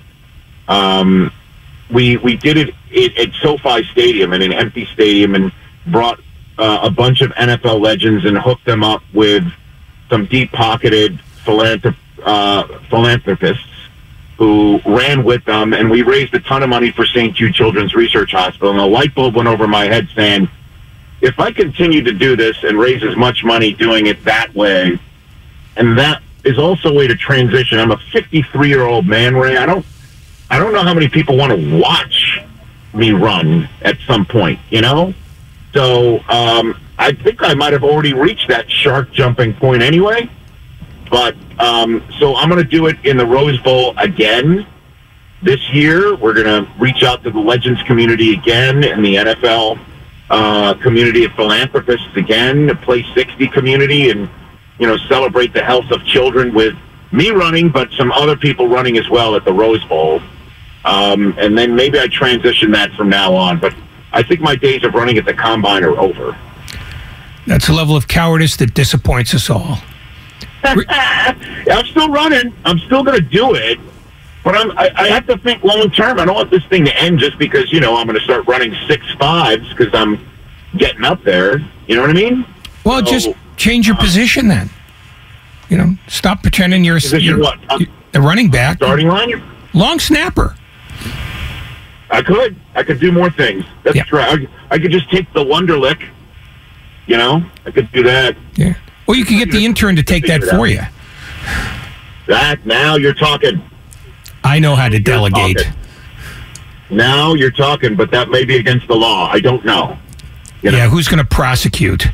Um, 0.68 1.32
we 1.90 2.16
we 2.18 2.36
did 2.36 2.56
it 2.56 2.74
at, 2.94 3.28
at 3.28 3.34
SoFi 3.40 3.84
Stadium 3.84 4.32
in 4.32 4.42
an 4.42 4.52
empty 4.52 4.86
stadium 4.86 5.34
and 5.34 5.52
brought 5.86 6.20
uh, 6.58 6.80
a 6.82 6.90
bunch 6.90 7.20
of 7.20 7.30
NFL 7.32 7.80
legends 7.80 8.24
and 8.24 8.36
hooked 8.36 8.64
them 8.64 8.82
up 8.82 9.02
with 9.12 9.44
some 10.10 10.26
deep 10.26 10.52
pocketed 10.52 11.20
philanthrop- 11.44 11.96
uh, 12.22 12.66
philanthropists 12.90 13.64
who 14.36 14.80
ran 14.86 15.24
with 15.24 15.44
them, 15.44 15.72
and 15.72 15.90
we 15.90 16.02
raised 16.02 16.32
a 16.34 16.40
ton 16.40 16.62
of 16.62 16.68
money 16.68 16.92
for 16.92 17.04
St. 17.04 17.34
Jude 17.34 17.54
Children's 17.54 17.94
Research 17.94 18.30
Hospital. 18.30 18.70
And 18.70 18.78
a 18.78 18.86
light 18.86 19.12
bulb 19.14 19.34
went 19.34 19.48
over 19.48 19.66
my 19.66 19.86
head 19.86 20.08
saying, 20.14 20.48
if 21.20 21.40
I 21.40 21.50
continue 21.50 22.02
to 22.02 22.12
do 22.12 22.36
this 22.36 22.56
and 22.62 22.78
raise 22.78 23.02
as 23.02 23.16
much 23.16 23.42
money 23.42 23.72
doing 23.72 24.06
it 24.06 24.22
that 24.24 24.54
way, 24.54 24.98
and 25.76 25.98
that 25.98 26.22
is 26.44 26.56
also 26.56 26.90
a 26.90 26.94
way 26.94 27.08
to 27.08 27.16
transition. 27.16 27.80
I'm 27.80 27.90
a 27.90 27.98
53 28.12 28.68
year 28.68 28.82
old 28.82 29.06
man, 29.06 29.36
Ray. 29.36 29.56
I 29.56 29.66
don't, 29.66 29.84
I 30.50 30.58
don't 30.58 30.72
know 30.72 30.82
how 30.82 30.94
many 30.94 31.08
people 31.08 31.36
want 31.36 31.52
to 31.52 31.78
watch 31.80 32.40
me 32.94 33.12
run 33.12 33.68
at 33.82 33.98
some 34.06 34.24
point, 34.24 34.58
you 34.70 34.80
know. 34.80 35.14
So 35.74 36.20
um, 36.28 36.80
I 36.98 37.12
think 37.12 37.42
I 37.42 37.54
might 37.54 37.72
have 37.72 37.84
already 37.84 38.14
reached 38.14 38.48
that 38.48 38.70
shark 38.70 39.12
jumping 39.12 39.54
point 39.54 39.82
anyway. 39.82 40.30
But 41.10 41.36
um, 41.58 42.02
so 42.18 42.36
I'm 42.36 42.48
going 42.48 42.62
to 42.62 42.68
do 42.68 42.86
it 42.86 42.96
in 43.04 43.16
the 43.16 43.26
Rose 43.26 43.58
Bowl 43.60 43.94
again 43.98 44.66
this 45.42 45.72
year. 45.72 46.16
We're 46.16 46.34
going 46.34 46.64
to 46.64 46.70
reach 46.78 47.02
out 47.02 47.22
to 47.24 47.30
the 47.30 47.38
Legends 47.38 47.82
community 47.82 48.34
again 48.34 48.84
and 48.84 49.04
the 49.04 49.16
NFL 49.16 49.78
uh, 50.30 50.74
community 50.74 51.24
of 51.24 51.32
philanthropists 51.32 52.14
again, 52.16 52.66
the 52.66 52.74
Play 52.74 53.04
60 53.14 53.48
community, 53.48 54.10
and 54.10 54.28
you 54.78 54.86
know 54.86 54.96
celebrate 55.08 55.52
the 55.52 55.62
health 55.62 55.90
of 55.90 56.04
children 56.04 56.52
with 56.52 56.76
me 57.12 57.30
running, 57.30 57.70
but 57.70 57.90
some 57.92 58.12
other 58.12 58.36
people 58.36 58.68
running 58.68 58.98
as 58.98 59.08
well 59.08 59.34
at 59.34 59.44
the 59.44 59.52
Rose 59.52 59.84
Bowl. 59.84 60.20
Um, 60.84 61.34
and 61.38 61.56
then 61.56 61.74
maybe 61.74 61.98
I 61.98 62.06
transition 62.08 62.70
that 62.72 62.92
from 62.92 63.08
now 63.08 63.34
on. 63.34 63.58
But 63.58 63.74
I 64.12 64.22
think 64.22 64.40
my 64.40 64.56
days 64.56 64.84
of 64.84 64.94
running 64.94 65.18
at 65.18 65.24
the 65.24 65.34
combine 65.34 65.84
are 65.84 65.98
over. 65.98 66.36
That's 67.46 67.68
a 67.68 67.72
level 67.72 67.96
of 67.96 68.08
cowardice 68.08 68.56
that 68.56 68.74
disappoints 68.74 69.34
us 69.34 69.48
all. 69.50 69.78
I'm 70.64 71.86
still 71.86 72.08
running. 72.10 72.52
I'm 72.64 72.78
still 72.80 73.02
going 73.02 73.16
to 73.16 73.26
do 73.26 73.54
it. 73.54 73.78
But 74.44 74.56
I'm, 74.56 74.70
I, 74.78 74.90
I 74.94 75.08
have 75.08 75.26
to 75.26 75.36
think 75.38 75.62
long 75.64 75.90
term. 75.90 76.18
I 76.18 76.24
don't 76.24 76.34
want 76.34 76.50
this 76.50 76.64
thing 76.66 76.84
to 76.84 76.96
end 76.96 77.18
just 77.18 77.38
because, 77.38 77.72
you 77.72 77.80
know, 77.80 77.96
I'm 77.96 78.06
going 78.06 78.18
to 78.18 78.24
start 78.24 78.46
running 78.46 78.74
six 78.86 79.04
fives 79.18 79.68
because 79.74 79.92
I'm 79.94 80.24
getting 80.76 81.04
up 81.04 81.22
there. 81.22 81.58
You 81.86 81.96
know 81.96 82.02
what 82.02 82.10
I 82.10 82.14
mean? 82.14 82.44
Well, 82.84 83.04
So- 83.04 83.12
just 83.12 83.28
change 83.56 83.86
your 83.86 83.96
position 83.96 84.48
then. 84.48 84.70
You 85.68 85.76
know, 85.76 85.96
stop 86.06 86.42
pretending 86.42 86.82
you're, 86.84 86.94
Position 86.96 87.20
you're 87.20 87.40
what? 87.40 87.58
Uh, 87.68 87.78
a 88.14 88.20
running 88.22 88.50
back, 88.50 88.78
Starting 88.78 89.08
line? 89.08 89.42
long 89.74 89.98
snapper. 89.98 90.56
I 92.10 92.22
could. 92.22 92.56
I 92.74 92.82
could 92.82 93.00
do 93.00 93.12
more 93.12 93.30
things. 93.30 93.64
That's 93.84 93.96
Yeah. 93.96 94.04
right. 94.12 94.48
I, 94.70 94.74
I 94.74 94.78
could 94.78 94.90
just 94.90 95.10
take 95.10 95.30
the 95.32 95.44
Wonderlic. 95.44 96.02
You 97.06 97.16
know, 97.16 97.42
I 97.66 97.70
could 97.70 97.90
do 97.92 98.02
that. 98.04 98.36
Yeah. 98.56 98.74
Or 99.06 99.14
you 99.16 99.24
could 99.24 99.38
get 99.38 99.50
the 99.50 99.64
intern 99.64 99.96
to 99.96 100.02
take 100.02 100.26
that 100.26 100.42
for 100.42 100.66
you. 100.66 100.80
That 102.26 102.64
now 102.66 102.96
you're 102.96 103.14
talking. 103.14 103.62
I 104.44 104.58
know 104.58 104.74
how 104.76 104.88
to 104.88 104.98
delegate. 104.98 105.56
talking. 105.58 105.72
Now 106.90 107.34
you're 107.34 107.50
talking, 107.50 107.96
but 107.96 108.10
that 108.10 108.30
may 108.30 108.44
be 108.44 108.56
against 108.56 108.86
the 108.88 108.94
law. 108.96 109.30
I 109.30 109.40
don't 109.40 109.64
know. 109.64 109.98
You 110.62 110.70
know, 110.72 110.78
Yeah, 110.78 110.88
who's 110.88 111.08
going 111.08 111.18
to 111.18 111.24
prosecute? 111.24 112.06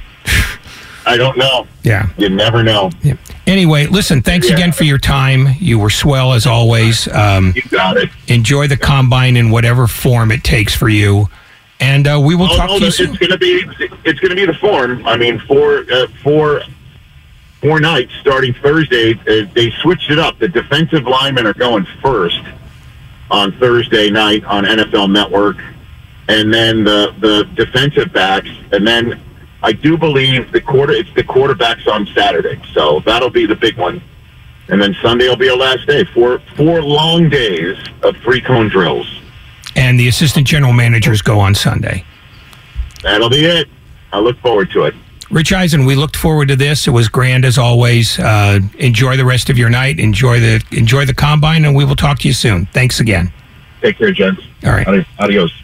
I 1.06 1.16
don't 1.16 1.36
know. 1.36 1.66
Yeah. 1.82 2.08
You 2.16 2.28
never 2.28 2.62
know. 2.62 2.90
yeah. 3.02 3.14
Anyway, 3.46 3.86
listen, 3.86 4.22
thanks 4.22 4.48
Yeah. 4.48 4.54
again 4.54 4.72
for 4.72 4.84
your 4.84 4.98
time. 4.98 5.48
You 5.58 5.78
were 5.78 5.90
swell 5.90 6.32
as 6.32 6.46
always. 6.46 7.06
Um, 7.08 7.52
You 7.54 7.62
got 7.70 7.96
it. 7.98 8.08
enjoy 8.28 8.68
the 8.68 8.76
combine 8.76 9.36
in 9.36 9.50
whatever 9.50 9.86
form 9.86 10.32
it 10.32 10.42
takes 10.42 10.74
for 10.74 10.88
you. 10.88 11.28
And 11.80 12.06
uh, 12.08 12.18
we 12.22 12.34
will 12.34 12.50
Oh, 12.50 12.56
talk 12.56 12.68
no, 12.70 12.74
to 12.76 12.80
you 12.82 12.86
it's 12.88 12.96
soon. 12.96 13.14
going 13.14 13.30
to 13.32 13.36
be 13.38 13.64
it's 14.04 14.20
going 14.20 14.30
to 14.30 14.36
be 14.36 14.46
the 14.46 14.54
form. 14.54 15.06
I 15.06 15.16
mean, 15.16 15.38
four 15.40 15.84
uh, 15.92 16.06
four 16.22 16.62
four 17.60 17.80
nights 17.80 18.12
starting 18.20 18.54
Thursday. 18.54 19.12
Uh, 19.28 19.46
they 19.54 19.70
switched 19.82 20.10
it 20.10 20.18
up. 20.18 20.38
The 20.38 20.48
defensive 20.48 21.04
linemen 21.06 21.46
are 21.46 21.52
going 21.54 21.84
first 22.00 22.40
on 23.30 23.52
Thursday 23.58 24.08
night 24.10 24.44
on 24.44 24.64
NFL 24.64 25.10
Network, 25.10 25.56
and 26.28 26.54
then 26.54 26.84
the 26.84 27.12
the 27.18 27.44
defensive 27.54 28.12
backs, 28.12 28.48
and 28.72 28.86
then 28.86 29.20
I 29.64 29.72
do 29.72 29.96
believe 29.96 30.52
the 30.52 30.60
quarter 30.60 30.92
it's 30.92 31.12
the 31.14 31.24
quarterbacks 31.24 31.88
on 31.88 32.06
Saturday. 32.08 32.60
So 32.74 33.00
that'll 33.00 33.30
be 33.30 33.46
the 33.46 33.56
big 33.56 33.78
one. 33.78 34.02
And 34.68 34.80
then 34.80 34.94
Sunday 35.00 35.26
will 35.26 35.36
be 35.36 35.48
our 35.48 35.56
last 35.56 35.86
day. 35.86 36.04
Four 36.04 36.40
four 36.54 36.82
long 36.82 37.30
days 37.30 37.78
of 38.02 38.14
three 38.18 38.42
cone 38.42 38.68
drills. 38.68 39.22
And 39.74 39.98
the 39.98 40.06
assistant 40.08 40.46
general 40.46 40.74
managers 40.74 41.22
go 41.22 41.40
on 41.40 41.54
Sunday. 41.54 42.04
That'll 43.02 43.30
be 43.30 43.46
it. 43.46 43.68
I 44.12 44.18
look 44.18 44.38
forward 44.40 44.70
to 44.72 44.84
it. 44.84 44.94
Rich 45.30 45.52
Eisen, 45.54 45.86
we 45.86 45.94
looked 45.94 46.16
forward 46.16 46.48
to 46.48 46.56
this. 46.56 46.86
It 46.86 46.90
was 46.90 47.08
grand 47.08 47.46
as 47.46 47.56
always. 47.56 48.18
Uh, 48.18 48.60
enjoy 48.78 49.16
the 49.16 49.24
rest 49.24 49.48
of 49.48 49.56
your 49.56 49.70
night. 49.70 49.98
Enjoy 49.98 50.40
the 50.40 50.62
enjoy 50.72 51.06
the 51.06 51.14
combine, 51.14 51.64
and 51.64 51.74
we 51.74 51.86
will 51.86 51.96
talk 51.96 52.18
to 52.20 52.28
you 52.28 52.34
soon. 52.34 52.66
Thanks 52.66 53.00
again. 53.00 53.32
Take 53.80 53.96
care, 53.96 54.12
gents. 54.12 54.42
All 54.64 54.72
right. 54.72 55.06
Adios. 55.18 55.63